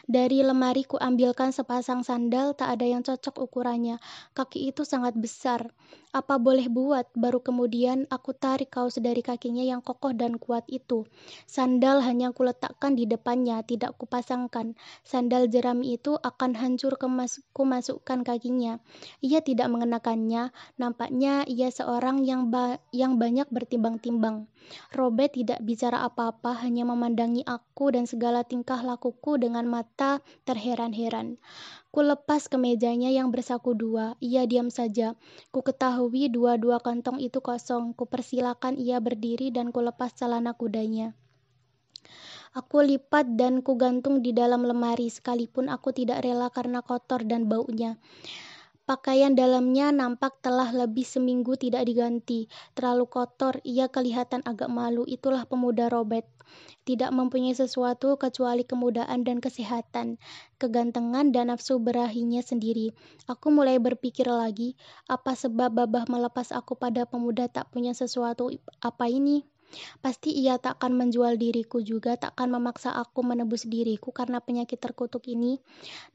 Dari 0.06 0.40
lemari 0.40 0.86
ku 0.86 0.96
ambilkan 0.96 1.50
sepasang 1.50 2.06
sandal, 2.06 2.54
tak 2.54 2.78
ada 2.78 2.86
yang 2.86 3.02
cocok 3.02 3.42
ukurannya. 3.50 3.98
Kaki 4.32 4.70
itu 4.70 4.86
sangat 4.86 5.16
besar. 5.18 5.72
Apa 6.16 6.40
boleh 6.40 6.72
buat? 6.72 7.12
Baru 7.12 7.44
kemudian 7.44 8.08
aku 8.08 8.32
tarik 8.32 8.72
kaos 8.72 8.96
dari 8.96 9.20
kakinya 9.20 9.60
yang 9.60 9.84
kokoh 9.84 10.16
dan 10.16 10.40
kuat 10.40 10.64
itu. 10.72 11.04
Sandal 11.44 12.00
hanya 12.00 12.32
kuletakkan 12.32 12.96
di 12.96 13.04
depannya, 13.04 13.60
tidak 13.60 14.00
kupasangkan. 14.00 14.80
Sandal 15.04 15.44
jerami 15.52 15.92
itu 16.00 16.16
akan 16.16 16.56
hancur 16.56 16.96
kemas 16.96 17.44
masukkan 17.52 18.24
kakinya. 18.24 18.80
Ia 19.20 19.44
tidak 19.44 19.68
mengenakannya. 19.68 20.56
Nampaknya 20.80 21.44
ia 21.44 21.68
seorang 21.68 22.24
yang 22.24 22.48
ba 22.48 22.80
yang 22.96 23.20
banyak 23.20 23.52
bertimbang-timbang. 23.52 24.48
Robert 24.96 25.36
tidak 25.36 25.60
bicara 25.62 26.00
apa-apa, 26.00 26.56
hanya 26.64 26.88
memandangi 26.88 27.44
aku 27.44 27.92
dan 27.92 28.08
segala 28.08 28.40
tingkah 28.42 28.80
lakuku 28.80 29.36
dengan 29.36 29.68
mata 29.68 30.24
terheran-heran. 30.48 31.36
Ku 31.96 32.04
lepas 32.04 32.44
kemejanya 32.52 33.08
yang 33.08 33.32
bersaku 33.32 33.72
dua. 33.72 34.20
Ia 34.20 34.44
diam 34.44 34.68
saja. 34.68 35.16
Ku 35.48 35.64
ketahui 35.64 36.05
dua-dua 36.08 36.80
kantong 36.80 37.18
itu 37.20 37.42
kosong. 37.42 37.92
Ku 37.92 38.06
persilakan 38.06 38.78
ia 38.78 39.02
berdiri 39.02 39.50
dan 39.50 39.74
ku 39.74 39.82
lepas 39.82 40.14
celana 40.14 40.54
kudanya. 40.54 41.12
Aku 42.56 42.80
lipat 42.80 43.36
dan 43.36 43.60
ku 43.60 43.76
gantung 43.76 44.24
di 44.24 44.32
dalam 44.32 44.64
lemari, 44.64 45.12
sekalipun 45.12 45.68
aku 45.68 45.92
tidak 45.92 46.24
rela 46.24 46.48
karena 46.48 46.80
kotor 46.80 47.20
dan 47.28 47.52
baunya. 47.52 48.00
Pakaian 48.86 49.34
dalamnya 49.34 49.90
nampak 49.90 50.38
telah 50.46 50.70
lebih 50.70 51.02
seminggu 51.02 51.58
tidak 51.58 51.90
diganti. 51.90 52.46
Terlalu 52.78 53.10
kotor, 53.10 53.58
ia 53.66 53.90
kelihatan 53.90 54.46
agak 54.46 54.70
malu. 54.70 55.02
Itulah 55.02 55.42
pemuda 55.42 55.90
Robert. 55.90 56.22
Tidak 56.86 57.10
mempunyai 57.10 57.50
sesuatu 57.50 58.14
kecuali 58.14 58.62
kemudaan 58.62 59.26
dan 59.26 59.42
kesehatan, 59.42 60.22
kegantengan 60.62 61.34
dan 61.34 61.50
nafsu 61.50 61.82
berahinya 61.82 62.38
sendiri. 62.46 62.94
Aku 63.26 63.50
mulai 63.50 63.82
berpikir 63.82 64.30
lagi, 64.30 64.78
apa 65.10 65.34
sebab 65.34 65.74
babah 65.74 66.06
melepas 66.06 66.54
aku 66.54 66.78
pada 66.78 67.02
pemuda 67.10 67.50
tak 67.50 67.74
punya 67.74 67.90
sesuatu 67.90 68.54
apa 68.78 69.10
ini? 69.10 69.42
Pasti 70.00 70.32
ia 70.32 70.56
tak 70.56 70.80
akan 70.80 70.96
menjual 70.96 71.36
diriku 71.36 71.82
juga, 71.82 72.16
tak 72.16 72.38
akan 72.38 72.60
memaksa 72.60 72.94
aku 72.94 73.26
menebus 73.26 73.66
diriku 73.66 74.14
karena 74.14 74.40
penyakit 74.40 74.78
terkutuk 74.78 75.26
ini. 75.26 75.58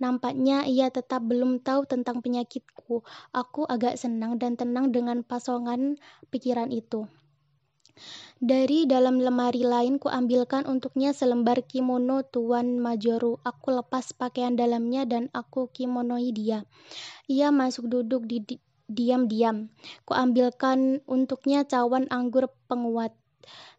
Nampaknya 0.02 0.66
ia 0.66 0.90
tetap 0.90 1.22
belum 1.26 1.62
tahu 1.62 1.86
tentang 1.86 2.24
penyakitku. 2.24 3.04
Aku 3.36 3.62
agak 3.68 4.00
senang 4.00 4.40
dan 4.42 4.56
tenang 4.56 4.90
dengan 4.96 5.22
pasongan 5.22 6.00
pikiran 6.32 6.72
itu. 6.72 7.06
Dari 8.42 8.90
dalam 8.90 9.22
lemari 9.22 9.62
lain 9.62 10.02
ku 10.02 10.10
ambilkan 10.10 10.66
untuknya 10.66 11.14
selembar 11.14 11.62
kimono 11.62 12.26
Tuan 12.26 12.82
Majoru. 12.82 13.38
Aku 13.46 13.70
lepas 13.70 14.18
pakaian 14.18 14.58
dalamnya 14.58 15.06
dan 15.06 15.30
aku 15.36 15.70
kimonoi 15.70 16.34
dia. 16.34 16.66
Ia 17.30 17.54
masuk 17.54 17.92
duduk 17.92 18.26
di 18.26 18.42
diam-diam. 18.92 19.72
Ku 20.04 20.18
ambilkan 20.18 21.06
untuknya 21.06 21.64
cawan 21.64 22.10
anggur 22.10 22.50
penguat 22.66 23.16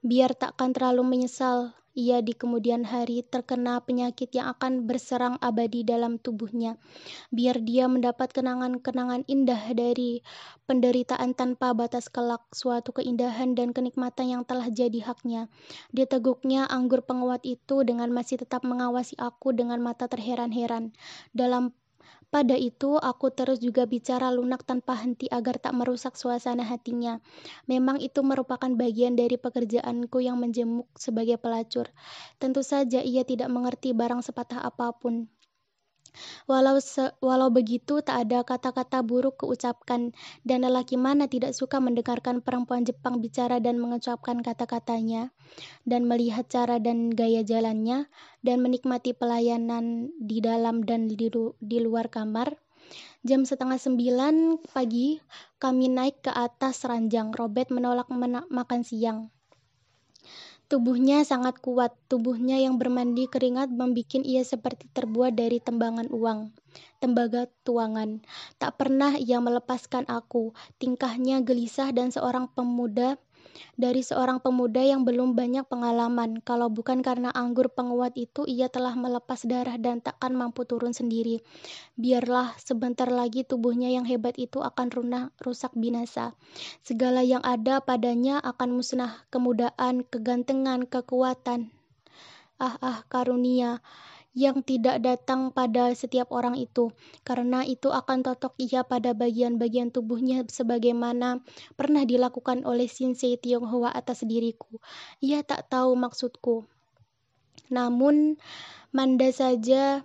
biar 0.05 0.35
takkan 0.35 0.75
terlalu 0.75 1.03
menyesal 1.07 1.73
ia 1.93 2.25
di 2.25 2.33
kemudian 2.33 2.89
hari 2.89 3.21
terkena 3.21 3.77
penyakit 3.85 4.33
yang 4.33 4.49
akan 4.57 4.89
berserang 4.89 5.37
abadi 5.45 5.85
dalam 5.85 6.17
tubuhnya. 6.17 6.81
Biar 7.29 7.61
dia 7.61 7.85
mendapat 7.85 8.33
kenangan-kenangan 8.33 9.29
indah 9.29 9.61
dari 9.77 10.25
penderitaan 10.65 11.37
tanpa 11.37 11.77
batas 11.77 12.09
kelak, 12.09 12.41
suatu 12.57 12.97
keindahan 12.97 13.53
dan 13.53 13.77
kenikmatan 13.77 14.33
yang 14.33 14.43
telah 14.49 14.73
jadi 14.73 15.05
haknya. 15.05 15.53
Diteguknya 15.93 16.65
anggur 16.65 17.05
penguat 17.05 17.45
itu 17.45 17.85
dengan 17.85 18.09
masih 18.09 18.41
tetap 18.41 18.65
mengawasi 18.65 19.13
aku 19.21 19.53
dengan 19.53 19.85
mata 19.85 20.09
terheran-heran. 20.09 20.97
Dalam 21.37 21.77
pada 22.33 22.57
itu, 22.57 22.97
aku 22.97 23.29
terus 23.29 23.61
juga 23.61 23.85
bicara 23.85 24.33
lunak 24.33 24.65
tanpa 24.65 24.97
henti 24.97 25.29
agar 25.29 25.61
tak 25.61 25.77
merusak 25.77 26.17
suasana 26.17 26.65
hatinya. 26.65 27.21
Memang 27.69 28.01
itu 28.01 28.25
merupakan 28.25 28.73
bagian 28.73 29.13
dari 29.13 29.37
pekerjaanku 29.37 30.17
yang 30.25 30.41
menjemuk 30.41 30.89
sebagai 30.97 31.37
pelacur. 31.37 31.93
Tentu 32.41 32.65
saja 32.65 33.05
ia 33.05 33.29
tidak 33.29 33.53
mengerti 33.53 33.93
barang 33.93 34.25
sepatah 34.25 34.65
apa 34.65 34.97
pun. 34.97 35.29
Walau 36.45 36.77
se 36.79 37.13
walau 37.25 37.49
begitu, 37.49 38.05
tak 38.05 38.29
ada 38.29 38.45
kata-kata 38.45 39.01
buruk 39.01 39.43
keucapkan, 39.43 40.13
dan 40.45 40.59
lelaki 40.63 41.01
mana 41.01 41.27
tidak 41.27 41.57
suka 41.57 41.81
mendengarkan 41.81 42.45
perempuan 42.45 42.85
Jepang 42.85 43.19
bicara 43.25 43.59
dan 43.59 43.81
mengucapkan 43.81 44.45
kata-katanya, 44.45 45.33
dan 45.89 46.05
melihat 46.05 46.45
cara 46.53 46.77
dan 46.79 47.11
gaya 47.13 47.41
jalannya, 47.43 48.13
dan 48.45 48.61
menikmati 48.61 49.17
pelayanan 49.17 50.13
di 50.21 50.45
dalam 50.45 50.85
dan 50.85 51.09
di, 51.09 51.17
di 51.59 51.79
luar 51.81 52.13
kamar. 52.13 52.55
Jam 53.23 53.47
setengah 53.47 53.79
sembilan 53.79 54.59
pagi, 54.75 55.17
kami 55.63 55.87
naik 55.87 56.27
ke 56.27 56.33
atas 56.35 56.83
ranjang. 56.83 57.31
Robert 57.31 57.71
menolak 57.71 58.11
makan 58.51 58.83
siang. 58.83 59.31
Tubuhnya 60.73 61.21
sangat 61.21 61.61
kuat, 61.61 61.93
tubuhnya 62.09 62.57
yang 62.57 62.81
bermandi 62.81 63.29
keringat 63.29 63.69
membuat 63.69 64.25
ia 64.25 64.41
seperti 64.41 64.89
terbuat 64.89 65.37
dari 65.37 65.61
tembangan 65.61 66.09
uang. 66.09 66.49
Tembaga 66.97 67.45
tuangan. 67.61 68.25
Tak 68.57 68.81
pernah 68.81 69.21
ia 69.21 69.37
melepaskan 69.37 70.09
aku. 70.09 70.57
Tingkahnya 70.81 71.45
gelisah 71.45 71.93
dan 71.93 72.09
seorang 72.09 72.49
pemuda 72.49 73.21
dari 73.75 74.05
seorang 74.05 74.39
pemuda 74.39 74.81
yang 74.85 75.03
belum 75.03 75.35
banyak 75.35 75.67
pengalaman. 75.67 76.41
Kalau 76.43 76.69
bukan 76.69 77.01
karena 77.01 77.33
anggur 77.33 77.73
penguat 77.73 78.15
itu, 78.15 78.45
ia 78.45 78.71
telah 78.73 78.95
melepas 78.95 79.43
darah 79.45 79.77
dan 79.81 80.01
takkan 80.05 80.37
mampu 80.37 80.65
turun 80.69 80.93
sendiri. 80.93 81.41
Biarlah 81.97 82.57
sebentar 82.61 83.09
lagi 83.09 83.43
tubuhnya 83.43 83.91
yang 83.91 84.05
hebat 84.05 84.39
itu 84.39 84.61
akan 84.61 84.89
runah, 84.93 85.25
rusak 85.43 85.73
binasa. 85.77 86.37
Segala 86.85 87.21
yang 87.27 87.43
ada 87.43 87.81
padanya 87.83 88.39
akan 88.41 88.79
musnah, 88.79 89.25
kemudaan, 89.33 90.05
kegantengan, 90.07 90.87
kekuatan. 90.87 91.73
Ah, 92.63 92.79
ah, 92.79 92.99
karunia 93.11 93.83
yang 94.33 94.65
tidak 94.65 95.05
datang 95.05 95.53
pada 95.53 95.93
setiap 95.93 96.33
orang 96.33 96.57
itu, 96.57 96.89
karena 97.21 97.69
itu 97.69 97.93
akan 97.93 98.25
totok 98.25 98.57
ia 98.57 98.81
pada 98.81 99.13
bagian-bagian 99.13 99.93
tubuhnya 99.93 100.49
sebagaimana 100.49 101.45
pernah 101.77 102.09
dilakukan 102.09 102.65
oleh 102.65 102.89
Shinsei 102.89 103.37
Tionghoa 103.37 103.93
atas 103.93 104.25
diriku. 104.25 104.81
Ia 105.21 105.45
tak 105.45 105.69
tahu 105.69 105.93
maksudku. 105.97 106.65
Namun, 107.69 108.41
Manda 108.93 109.33
saja 109.33 110.05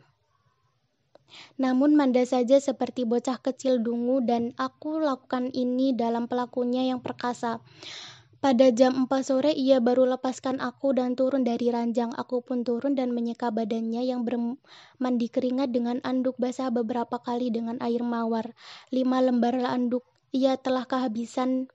namun 1.60 2.00
Manda 2.00 2.24
saja 2.24 2.56
seperti 2.64 3.04
bocah 3.04 3.44
kecil 3.44 3.84
dungu 3.84 4.24
dan 4.24 4.56
aku 4.56 5.04
lakukan 5.04 5.52
ini 5.52 5.92
dalam 5.92 6.32
pelakunya 6.32 6.88
yang 6.88 7.04
perkasa. 7.04 7.60
Pada 8.38 8.70
jam 8.70 8.94
4 8.94 9.10
sore 9.26 9.50
ia 9.50 9.82
baru 9.82 10.06
lepaskan 10.14 10.62
aku 10.62 10.94
dan 10.94 11.18
turun 11.18 11.42
dari 11.42 11.74
ranjang. 11.74 12.14
Aku 12.14 12.46
pun 12.46 12.62
turun 12.62 12.94
dan 12.94 13.10
menyeka 13.10 13.50
badannya 13.50 14.06
yang 14.06 14.30
bermandi 14.30 15.28
keringat 15.34 15.74
dengan 15.74 15.98
anduk 16.06 16.38
basah 16.38 16.70
beberapa 16.70 17.18
kali 17.18 17.50
dengan 17.50 17.82
air 17.82 18.06
mawar. 18.06 18.54
Lima 18.94 19.26
lembar 19.26 19.58
anduk. 19.66 20.06
Ia 20.38 20.54
telah 20.54 20.86
kehabisan 20.86 21.66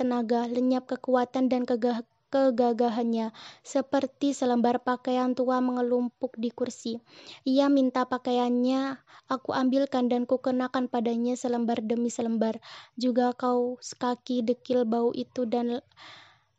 tenaga, 0.00 0.48
lenyap 0.48 0.88
kekuatan 0.88 1.52
dan 1.52 1.68
kegah 1.68 2.00
kegagahannya, 2.28 3.32
seperti 3.62 4.34
selembar 4.34 4.82
pakaian 4.82 5.32
tua 5.32 5.58
mengelumpuk 5.64 6.36
di 6.36 6.52
kursi. 6.52 7.00
Ia 7.48 7.66
minta 7.72 8.04
pakaiannya, 8.06 8.98
aku 9.30 9.50
ambilkan 9.54 10.10
dan 10.12 10.28
kukenakan 10.28 10.90
padanya 10.92 11.34
selembar 11.38 11.82
demi 11.82 12.12
selembar. 12.12 12.60
Juga 12.98 13.32
kau 13.32 13.80
kaki 13.80 14.44
dekil 14.44 14.84
bau 14.84 15.10
itu 15.16 15.48
dan 15.48 15.80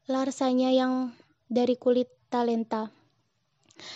larsanya 0.08 0.71
yang 0.71 1.12
dari 1.51 1.75
kulit 1.75 2.08
talenta. 2.32 2.97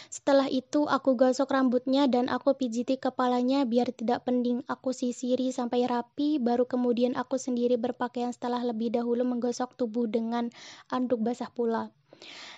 Setelah 0.07 0.47
itu, 0.47 0.85
aku 0.85 1.17
gosok 1.17 1.49
rambutnya 1.51 2.05
dan 2.05 2.29
aku 2.29 2.53
pijiti 2.55 2.97
kepalanya 3.01 3.65
biar 3.65 3.89
tidak 3.91 4.23
pening. 4.25 4.61
Aku 4.69 4.93
sisiri 4.93 5.49
sampai 5.49 5.89
rapi, 5.89 6.37
baru 6.37 6.69
kemudian 6.69 7.17
aku 7.17 7.41
sendiri 7.41 7.75
berpakaian 7.81 8.31
setelah 8.31 8.61
lebih 8.61 8.93
dahulu 8.93 9.25
menggosok 9.25 9.73
tubuh 9.75 10.05
dengan 10.05 10.53
anduk 10.87 11.21
basah 11.21 11.49
pula. 11.49 11.89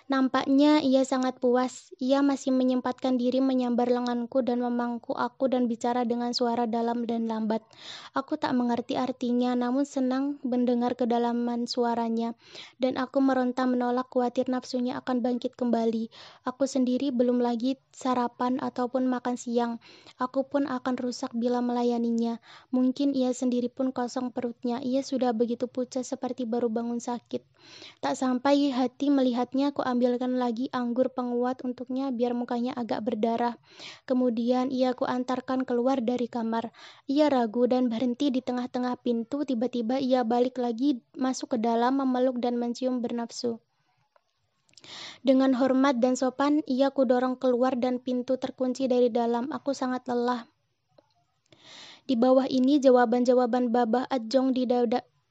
Nampaknya 0.03 0.83
ia 0.83 1.07
sangat 1.07 1.39
puas. 1.39 1.95
Ia 1.95 2.19
masih 2.19 2.51
menyempatkan 2.51 3.15
diri 3.15 3.39
menyambar 3.39 3.87
lenganku 3.87 4.43
dan 4.43 4.59
memangku 4.59 5.15
aku 5.15 5.47
dan 5.47 5.71
bicara 5.71 6.03
dengan 6.03 6.35
suara 6.35 6.67
dalam 6.67 7.07
dan 7.07 7.31
lambat. 7.31 7.63
Aku 8.11 8.35
tak 8.35 8.51
mengerti 8.51 8.99
artinya, 8.99 9.55
namun 9.55 9.87
senang 9.87 10.43
mendengar 10.43 10.99
kedalaman 10.99 11.71
suaranya. 11.71 12.35
Dan 12.83 12.99
aku 12.99 13.23
meronta 13.23 13.63
menolak 13.63 14.11
khawatir 14.11 14.51
nafsunya 14.51 14.99
akan 14.99 15.23
bangkit 15.23 15.55
kembali. 15.55 16.11
Aku 16.51 16.67
sendiri 16.67 17.15
belum 17.15 17.39
lagi 17.39 17.79
sarapan 17.95 18.59
ataupun 18.59 19.07
makan 19.07 19.39
siang. 19.39 19.79
Aku 20.19 20.43
pun 20.43 20.67
akan 20.67 20.99
rusak 20.99 21.31
bila 21.31 21.63
melayaninya. 21.63 22.43
Mungkin 22.75 23.15
ia 23.15 23.31
sendiri 23.31 23.71
pun 23.71 23.95
kosong 23.95 24.35
perutnya. 24.35 24.83
Ia 24.83 24.99
sudah 24.99 25.31
begitu 25.31 25.71
pucat 25.71 26.03
seperti 26.03 26.43
baru 26.43 26.67
bangun 26.67 26.99
sakit. 26.99 27.39
Tak 28.03 28.19
sampai 28.19 28.67
hati 28.75 29.07
melihatnya, 29.07 29.71
aku 29.71 29.79
ambilkan 30.03 30.35
lagi 30.35 30.67
anggur 30.75 31.15
penguat 31.15 31.63
untuknya 31.63 32.11
biar 32.11 32.35
mukanya 32.35 32.75
agak 32.75 33.07
berdarah. 33.07 33.55
Kemudian 34.03 34.67
ia 34.67 34.91
ku 34.91 35.07
antarkan 35.07 35.63
keluar 35.63 36.03
dari 36.03 36.27
kamar. 36.27 36.75
Ia 37.07 37.31
ragu 37.31 37.63
dan 37.71 37.87
berhenti 37.87 38.27
di 38.27 38.43
tengah-tengah 38.43 38.99
pintu. 38.99 39.47
Tiba-tiba 39.47 40.03
ia 40.03 40.27
balik 40.27 40.59
lagi 40.59 40.99
masuk 41.15 41.55
ke 41.55 41.57
dalam 41.63 42.03
memeluk 42.03 42.43
dan 42.43 42.59
mencium 42.59 42.99
bernafsu. 42.99 43.63
Dengan 45.23 45.55
hormat 45.55 46.03
dan 46.03 46.19
sopan, 46.19 46.59
ia 46.67 46.91
kudorong 46.91 47.39
keluar 47.39 47.79
dan 47.79 48.03
pintu 48.03 48.35
terkunci 48.35 48.91
dari 48.91 49.07
dalam. 49.07 49.55
Aku 49.55 49.71
sangat 49.71 50.03
lelah. 50.11 50.51
Di 52.03 52.19
bawah 52.19 52.43
ini 52.51 52.83
jawaban-jawaban 52.83 53.71
Babah 53.71 54.11
Ajong 54.11 54.51
di, 54.51 54.67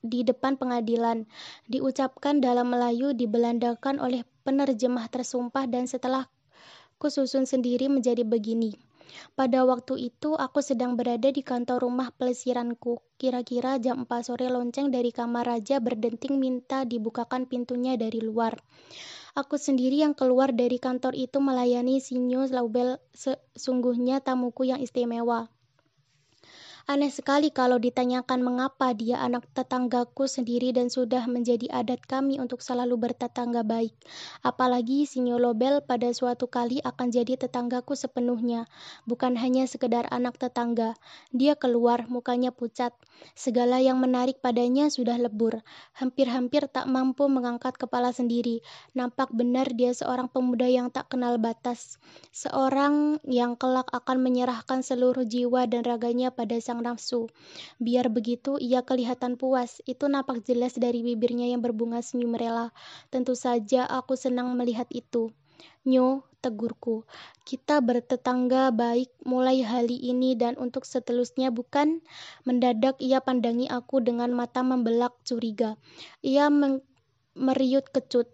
di 0.00 0.20
depan 0.24 0.56
pengadilan. 0.56 1.28
Diucapkan 1.68 2.40
dalam 2.40 2.72
Melayu, 2.72 3.12
dibelandakan 3.12 4.00
oleh 4.00 4.24
penerjemah 4.42 5.08
tersumpah 5.08 5.64
dan 5.70 5.86
setelah 5.86 6.26
kususun 6.98 7.46
sendiri 7.48 7.90
menjadi 7.90 8.22
begini. 8.22 8.78
Pada 9.36 9.66
waktu 9.68 10.08
itu, 10.08 10.38
aku 10.38 10.64
sedang 10.64 10.96
berada 10.96 11.28
di 11.28 11.42
kantor 11.44 11.84
rumah 11.84 12.14
pelesiranku. 12.16 13.02
Kira-kira 13.18 13.76
jam 13.82 14.08
4 14.08 14.24
sore 14.24 14.48
lonceng 14.48 14.88
dari 14.88 15.12
kamar 15.12 15.46
raja 15.58 15.82
berdenting 15.82 16.40
minta 16.40 16.86
dibukakan 16.88 17.44
pintunya 17.44 17.98
dari 17.98 18.22
luar. 18.24 18.56
Aku 19.32 19.56
sendiri 19.56 20.04
yang 20.04 20.12
keluar 20.12 20.52
dari 20.52 20.76
kantor 20.76 21.16
itu 21.16 21.40
melayani 21.40 22.04
Sinyo 22.04 22.44
Laubel 22.52 23.00
sesungguhnya 23.16 24.20
tamuku 24.20 24.68
yang 24.68 24.80
istimewa. 24.80 25.48
Aneh 26.82 27.14
sekali 27.14 27.54
kalau 27.54 27.78
ditanyakan 27.78 28.42
mengapa 28.42 28.90
dia 28.90 29.22
anak 29.22 29.46
tetanggaku 29.54 30.26
sendiri 30.26 30.74
dan 30.74 30.90
sudah 30.90 31.30
menjadi 31.30 31.70
adat 31.70 32.02
kami 32.10 32.42
untuk 32.42 32.58
selalu 32.58 32.98
bertetangga 32.98 33.62
baik. 33.62 33.94
Apalagi 34.42 35.06
Sinyo 35.06 35.38
Lobel 35.38 35.78
pada 35.86 36.10
suatu 36.10 36.50
kali 36.50 36.82
akan 36.82 37.14
jadi 37.14 37.38
tetanggaku 37.38 37.94
sepenuhnya, 37.94 38.66
bukan 39.06 39.38
hanya 39.38 39.62
sekedar 39.70 40.10
anak 40.10 40.42
tetangga. 40.42 40.98
Dia 41.30 41.54
keluar, 41.54 42.10
mukanya 42.10 42.50
pucat. 42.50 42.90
Segala 43.38 43.78
yang 43.78 44.02
menarik 44.02 44.42
padanya 44.42 44.90
sudah 44.90 45.14
lebur. 45.14 45.62
Hampir-hampir 45.94 46.66
tak 46.66 46.90
mampu 46.90 47.30
mengangkat 47.30 47.78
kepala 47.78 48.10
sendiri. 48.10 48.66
Nampak 48.98 49.30
benar 49.30 49.70
dia 49.70 49.94
seorang 49.94 50.26
pemuda 50.26 50.66
yang 50.66 50.90
tak 50.90 51.14
kenal 51.14 51.38
batas. 51.38 52.02
Seorang 52.34 53.22
yang 53.22 53.54
kelak 53.54 53.86
akan 53.94 54.18
menyerahkan 54.18 54.82
seluruh 54.82 55.22
jiwa 55.22 55.70
dan 55.70 55.86
raganya 55.86 56.34
pada 56.34 56.58
nafsu. 56.80 57.28
Biar 57.76 58.08
begitu, 58.08 58.56
ia 58.56 58.80
kelihatan 58.80 59.36
puas. 59.36 59.84
Itu 59.84 60.08
nampak 60.08 60.46
jelas 60.48 60.78
dari 60.78 61.04
bibirnya 61.04 61.50
yang 61.50 61.60
berbunga 61.60 62.00
senyum 62.00 62.32
rela. 62.38 62.72
Tentu 63.12 63.36
saja 63.36 63.84
aku 63.84 64.16
senang 64.16 64.54
melihat 64.56 64.88
itu. 64.94 65.34
Nyo, 65.82 66.22
tegurku. 66.38 67.06
Kita 67.42 67.82
bertetangga 67.82 68.70
baik 68.70 69.10
mulai 69.26 69.62
hari 69.66 69.98
ini 69.98 70.38
dan 70.38 70.54
untuk 70.58 70.86
seterusnya 70.86 71.50
bukan? 71.50 72.02
Mendadak 72.46 72.98
ia 73.02 73.18
pandangi 73.18 73.66
aku 73.66 73.98
dengan 73.98 74.30
mata 74.30 74.62
membelak 74.62 75.14
curiga. 75.26 75.74
Ia 76.22 76.50
meriut 77.34 77.86
kecut. 77.90 78.30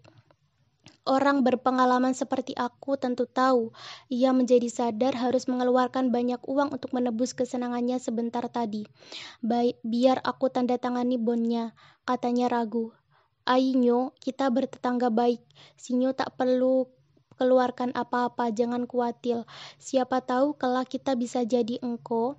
Orang 1.08 1.40
berpengalaman 1.40 2.12
seperti 2.12 2.52
aku 2.52 3.00
tentu 3.00 3.24
tahu, 3.24 3.72
ia 4.12 4.36
menjadi 4.36 4.68
sadar 4.68 5.16
harus 5.16 5.48
mengeluarkan 5.48 6.12
banyak 6.12 6.36
uang 6.44 6.76
untuk 6.76 6.92
menebus 6.92 7.32
kesenangannya 7.32 7.96
sebentar 7.96 8.44
tadi. 8.52 8.84
Baik, 9.40 9.80
biar 9.80 10.20
aku 10.20 10.52
tanda 10.52 10.76
tangani 10.76 11.16
bonnya, 11.16 11.72
katanya 12.04 12.52
ragu. 12.52 12.92
Ainyo, 13.48 14.12
kita 14.20 14.52
bertetangga 14.52 15.08
baik. 15.08 15.40
Sinyo 15.80 16.12
tak 16.12 16.36
perlu 16.36 16.92
keluarkan 17.40 17.96
apa-apa, 17.96 18.52
jangan 18.52 18.84
khawatir. 18.84 19.48
Siapa 19.80 20.20
tahu 20.20 20.60
kelak 20.60 20.92
kita 20.92 21.16
bisa 21.16 21.40
jadi 21.48 21.80
engkau. 21.80 22.36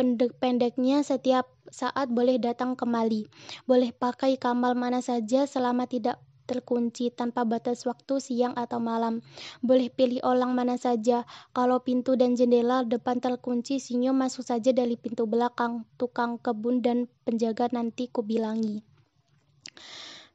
Pendek-pendeknya 0.00 1.04
setiap 1.04 1.52
saat 1.68 2.08
boleh 2.08 2.40
datang 2.40 2.72
kemari. 2.72 3.28
Boleh 3.68 3.92
pakai 3.92 4.40
kamal 4.40 4.72
mana 4.72 5.04
saja 5.04 5.44
selama 5.44 5.84
tidak 5.84 6.22
terkunci 6.48 7.12
tanpa 7.12 7.44
batas 7.44 7.84
waktu 7.84 8.16
siang 8.24 8.56
atau 8.56 8.80
malam. 8.80 9.20
Boleh 9.60 9.92
pilih 9.92 10.24
orang 10.24 10.56
mana 10.56 10.80
saja. 10.80 11.28
Kalau 11.52 11.84
pintu 11.84 12.16
dan 12.16 12.32
jendela 12.32 12.88
depan 12.88 13.20
terkunci, 13.20 13.76
sinyo 13.76 14.16
masuk 14.16 14.48
saja 14.48 14.72
dari 14.72 14.96
pintu 14.96 15.28
belakang. 15.28 15.84
Tukang 16.00 16.40
kebun 16.40 16.80
dan 16.80 17.04
penjaga 17.28 17.68
nanti 17.68 18.08
kubilangi. 18.08 18.80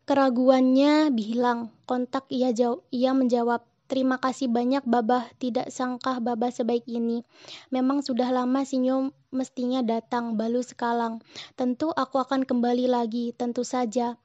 Keraguannya 0.06 1.10
bilang, 1.10 1.74
kontak 1.90 2.30
ia 2.30 2.54
jauh, 2.54 2.86
ia 2.94 3.16
menjawab, 3.16 3.64
Terima 3.92 4.16
kasih 4.18 4.48
banyak 4.48 4.88
Babah, 4.88 5.28
tidak 5.38 5.68
sangka 5.68 6.18
Babah 6.24 6.50
sebaik 6.50 6.88
ini. 6.88 7.28
Memang 7.70 8.00
sudah 8.00 8.32
lama 8.32 8.64
Sinyo 8.64 9.12
mestinya 9.30 9.84
datang, 9.84 10.40
balu 10.40 10.64
sekalang. 10.64 11.20
Tentu 11.60 11.92
aku 11.92 12.24
akan 12.24 12.48
kembali 12.48 12.88
lagi, 12.88 13.36
tentu 13.36 13.68
saja. 13.68 14.16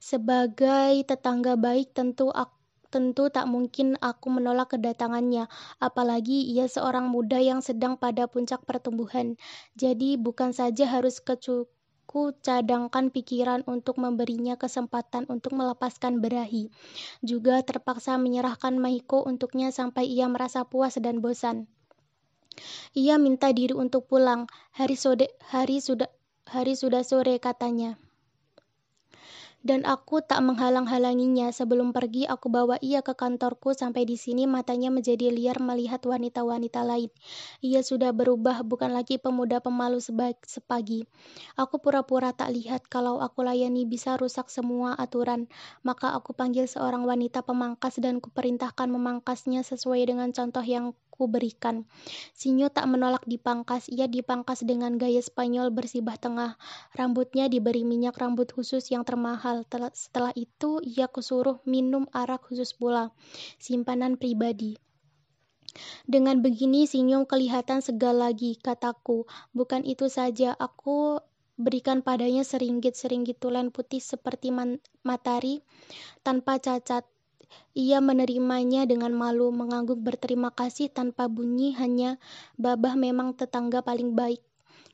Sebagai 0.00 1.04
tetangga 1.04 1.60
baik 1.60 1.92
tentu 1.92 2.32
Tentu 2.92 3.32
tak 3.32 3.48
mungkin 3.48 3.96
aku 4.04 4.28
menolak 4.28 4.76
kedatangannya, 4.76 5.48
apalagi 5.80 6.44
ia 6.44 6.68
seorang 6.68 7.08
muda 7.08 7.40
yang 7.40 7.64
sedang 7.64 7.96
pada 7.96 8.28
puncak 8.28 8.68
pertumbuhan. 8.68 9.40
Jadi 9.80 10.20
bukan 10.20 10.52
saja 10.52 10.84
harus 10.84 11.16
kecuku 12.12 12.36
cadangkan 12.44 13.08
pikiran 13.08 13.64
untuk 13.64 13.96
memberinya 13.96 14.60
kesempatan 14.60 15.24
untuk 15.32 15.56
melepaskan 15.56 16.20
berahi, 16.20 16.68
juga 17.24 17.64
terpaksa 17.64 18.20
menyerahkan 18.20 18.76
Mahiko 18.76 19.24
untuknya 19.24 19.72
sampai 19.72 20.12
ia 20.12 20.28
merasa 20.28 20.68
puas 20.68 21.00
dan 21.00 21.24
bosan. 21.24 21.64
Ia 22.92 23.16
minta 23.16 23.48
diri 23.48 23.72
untuk 23.72 24.12
pulang. 24.12 24.44
Hari, 24.76 24.92
sode, 24.92 25.32
hari 25.40 25.80
sudah 25.80 26.12
hari 26.44 26.76
sudah 26.76 27.00
sore 27.00 27.40
katanya. 27.40 27.96
Dan 29.62 29.86
aku 29.86 30.18
tak 30.18 30.42
menghalang-halanginya. 30.42 31.54
Sebelum 31.54 31.94
pergi, 31.94 32.26
aku 32.26 32.50
bawa 32.50 32.82
ia 32.82 32.98
ke 33.06 33.14
kantorku. 33.14 33.78
Sampai 33.78 34.02
di 34.02 34.18
sini 34.18 34.50
matanya 34.50 34.90
menjadi 34.90 35.30
liar 35.30 35.62
melihat 35.62 36.02
wanita-wanita 36.02 36.82
lain. 36.82 37.14
Ia 37.62 37.86
sudah 37.86 38.10
berubah, 38.10 38.66
bukan 38.66 38.90
lagi 38.90 39.22
pemuda 39.22 39.62
pemalu 39.62 40.02
sepagi. 40.42 41.06
Aku 41.54 41.78
pura-pura 41.78 42.34
tak 42.34 42.50
lihat 42.58 42.90
kalau 42.90 43.22
aku 43.22 43.46
layani 43.46 43.86
bisa 43.86 44.18
rusak 44.18 44.50
semua 44.50 44.98
aturan. 44.98 45.46
Maka 45.86 46.10
aku 46.10 46.34
panggil 46.34 46.66
seorang 46.66 47.06
wanita 47.06 47.46
pemangkas 47.46 48.02
dan 48.02 48.18
kuperintahkan 48.18 48.90
memangkasnya 48.90 49.62
sesuai 49.62 50.10
dengan 50.10 50.34
contoh 50.34 50.66
yang 50.66 50.90
berikan. 51.28 51.84
Sinyo 52.32 52.72
tak 52.72 52.88
menolak 52.88 53.22
dipangkas, 53.28 53.92
ia 53.92 54.08
dipangkas 54.08 54.64
dengan 54.64 54.96
gaya 54.96 55.20
Spanyol 55.20 55.68
bersibah 55.70 56.16
tengah. 56.16 56.56
Rambutnya 56.96 57.46
diberi 57.52 57.84
minyak 57.84 58.16
rambut 58.16 58.50
khusus 58.50 58.88
yang 58.90 59.04
termahal. 59.04 59.68
Setelah 59.92 60.32
itu, 60.34 60.80
ia 60.82 61.06
kusuruh 61.06 61.60
minum 61.68 62.08
arak 62.10 62.48
khusus 62.48 62.72
pula, 62.72 63.12
simpanan 63.60 64.16
pribadi. 64.16 64.80
Dengan 66.04 66.44
begini 66.44 66.84
Sinyo 66.84 67.24
kelihatan 67.24 67.80
segal 67.80 68.20
lagi, 68.20 68.60
kataku. 68.60 69.24
Bukan 69.56 69.88
itu 69.88 70.12
saja, 70.12 70.52
aku 70.52 71.20
berikan 71.56 72.00
padanya 72.00 72.44
seringgit-seringgit 72.44 73.40
tulen 73.40 73.72
putih 73.72 74.00
seperti 74.00 74.52
matahari 75.04 75.64
tanpa 76.24 76.60
cacat. 76.60 77.08
Ia 77.72 78.04
menerimanya 78.04 78.84
dengan 78.84 79.16
malu, 79.16 79.48
mengangguk 79.48 79.96
berterima 79.96 80.52
kasih 80.52 80.92
tanpa 80.92 81.28
bunyi, 81.28 81.72
hanya 81.76 82.20
Babah 82.60 82.94
memang 82.96 83.32
tetangga 83.32 83.80
paling 83.80 84.12
baik. 84.12 84.44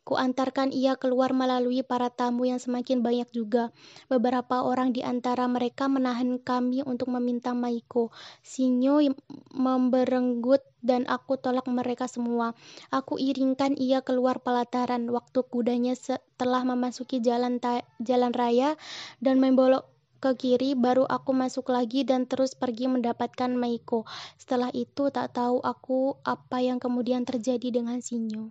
Kuantarkan 0.09 0.73
ia 0.73 0.97
keluar 0.97 1.37
melalui 1.37 1.85
para 1.85 2.09
tamu 2.09 2.49
yang 2.49 2.57
semakin 2.57 3.05
banyak 3.05 3.29
juga. 3.29 3.77
Beberapa 4.09 4.65
orang 4.65 4.97
di 4.97 5.05
antara 5.05 5.45
mereka 5.45 5.85
menahan 5.85 6.41
kami 6.41 6.81
untuk 6.81 7.13
meminta 7.13 7.53
Maiko. 7.53 8.09
Sinyo 8.41 9.05
memberenggut 9.53 10.65
dan 10.81 11.05
aku 11.05 11.37
tolak 11.37 11.69
mereka 11.69 12.09
semua. 12.09 12.57
Aku 12.89 13.21
iringkan 13.21 13.77
ia 13.77 14.01
keluar 14.01 14.41
pelataran 14.41 15.05
waktu 15.13 15.45
kudanya 15.45 15.93
setelah 15.93 16.65
memasuki 16.65 17.21
jalan 17.21 17.61
jalan 18.01 18.33
raya 18.33 18.81
dan 19.21 19.37
membolok 19.37 19.93
ke 20.19 20.35
kiri, 20.35 20.75
baru 20.75 21.07
aku 21.07 21.31
masuk 21.31 21.71
lagi 21.71 22.03
dan 22.03 22.27
terus 22.27 22.59
pergi 22.59 22.91
mendapatkan 22.91 23.55
Meiko. 23.55 24.03
Setelah 24.35 24.75
itu 24.75 25.15
tak 25.15 25.39
tahu 25.39 25.63
aku 25.63 26.19
apa 26.27 26.59
yang 26.59 26.83
kemudian 26.83 27.23
terjadi 27.23 27.71
dengan 27.71 28.03
Sinyo. 28.03 28.51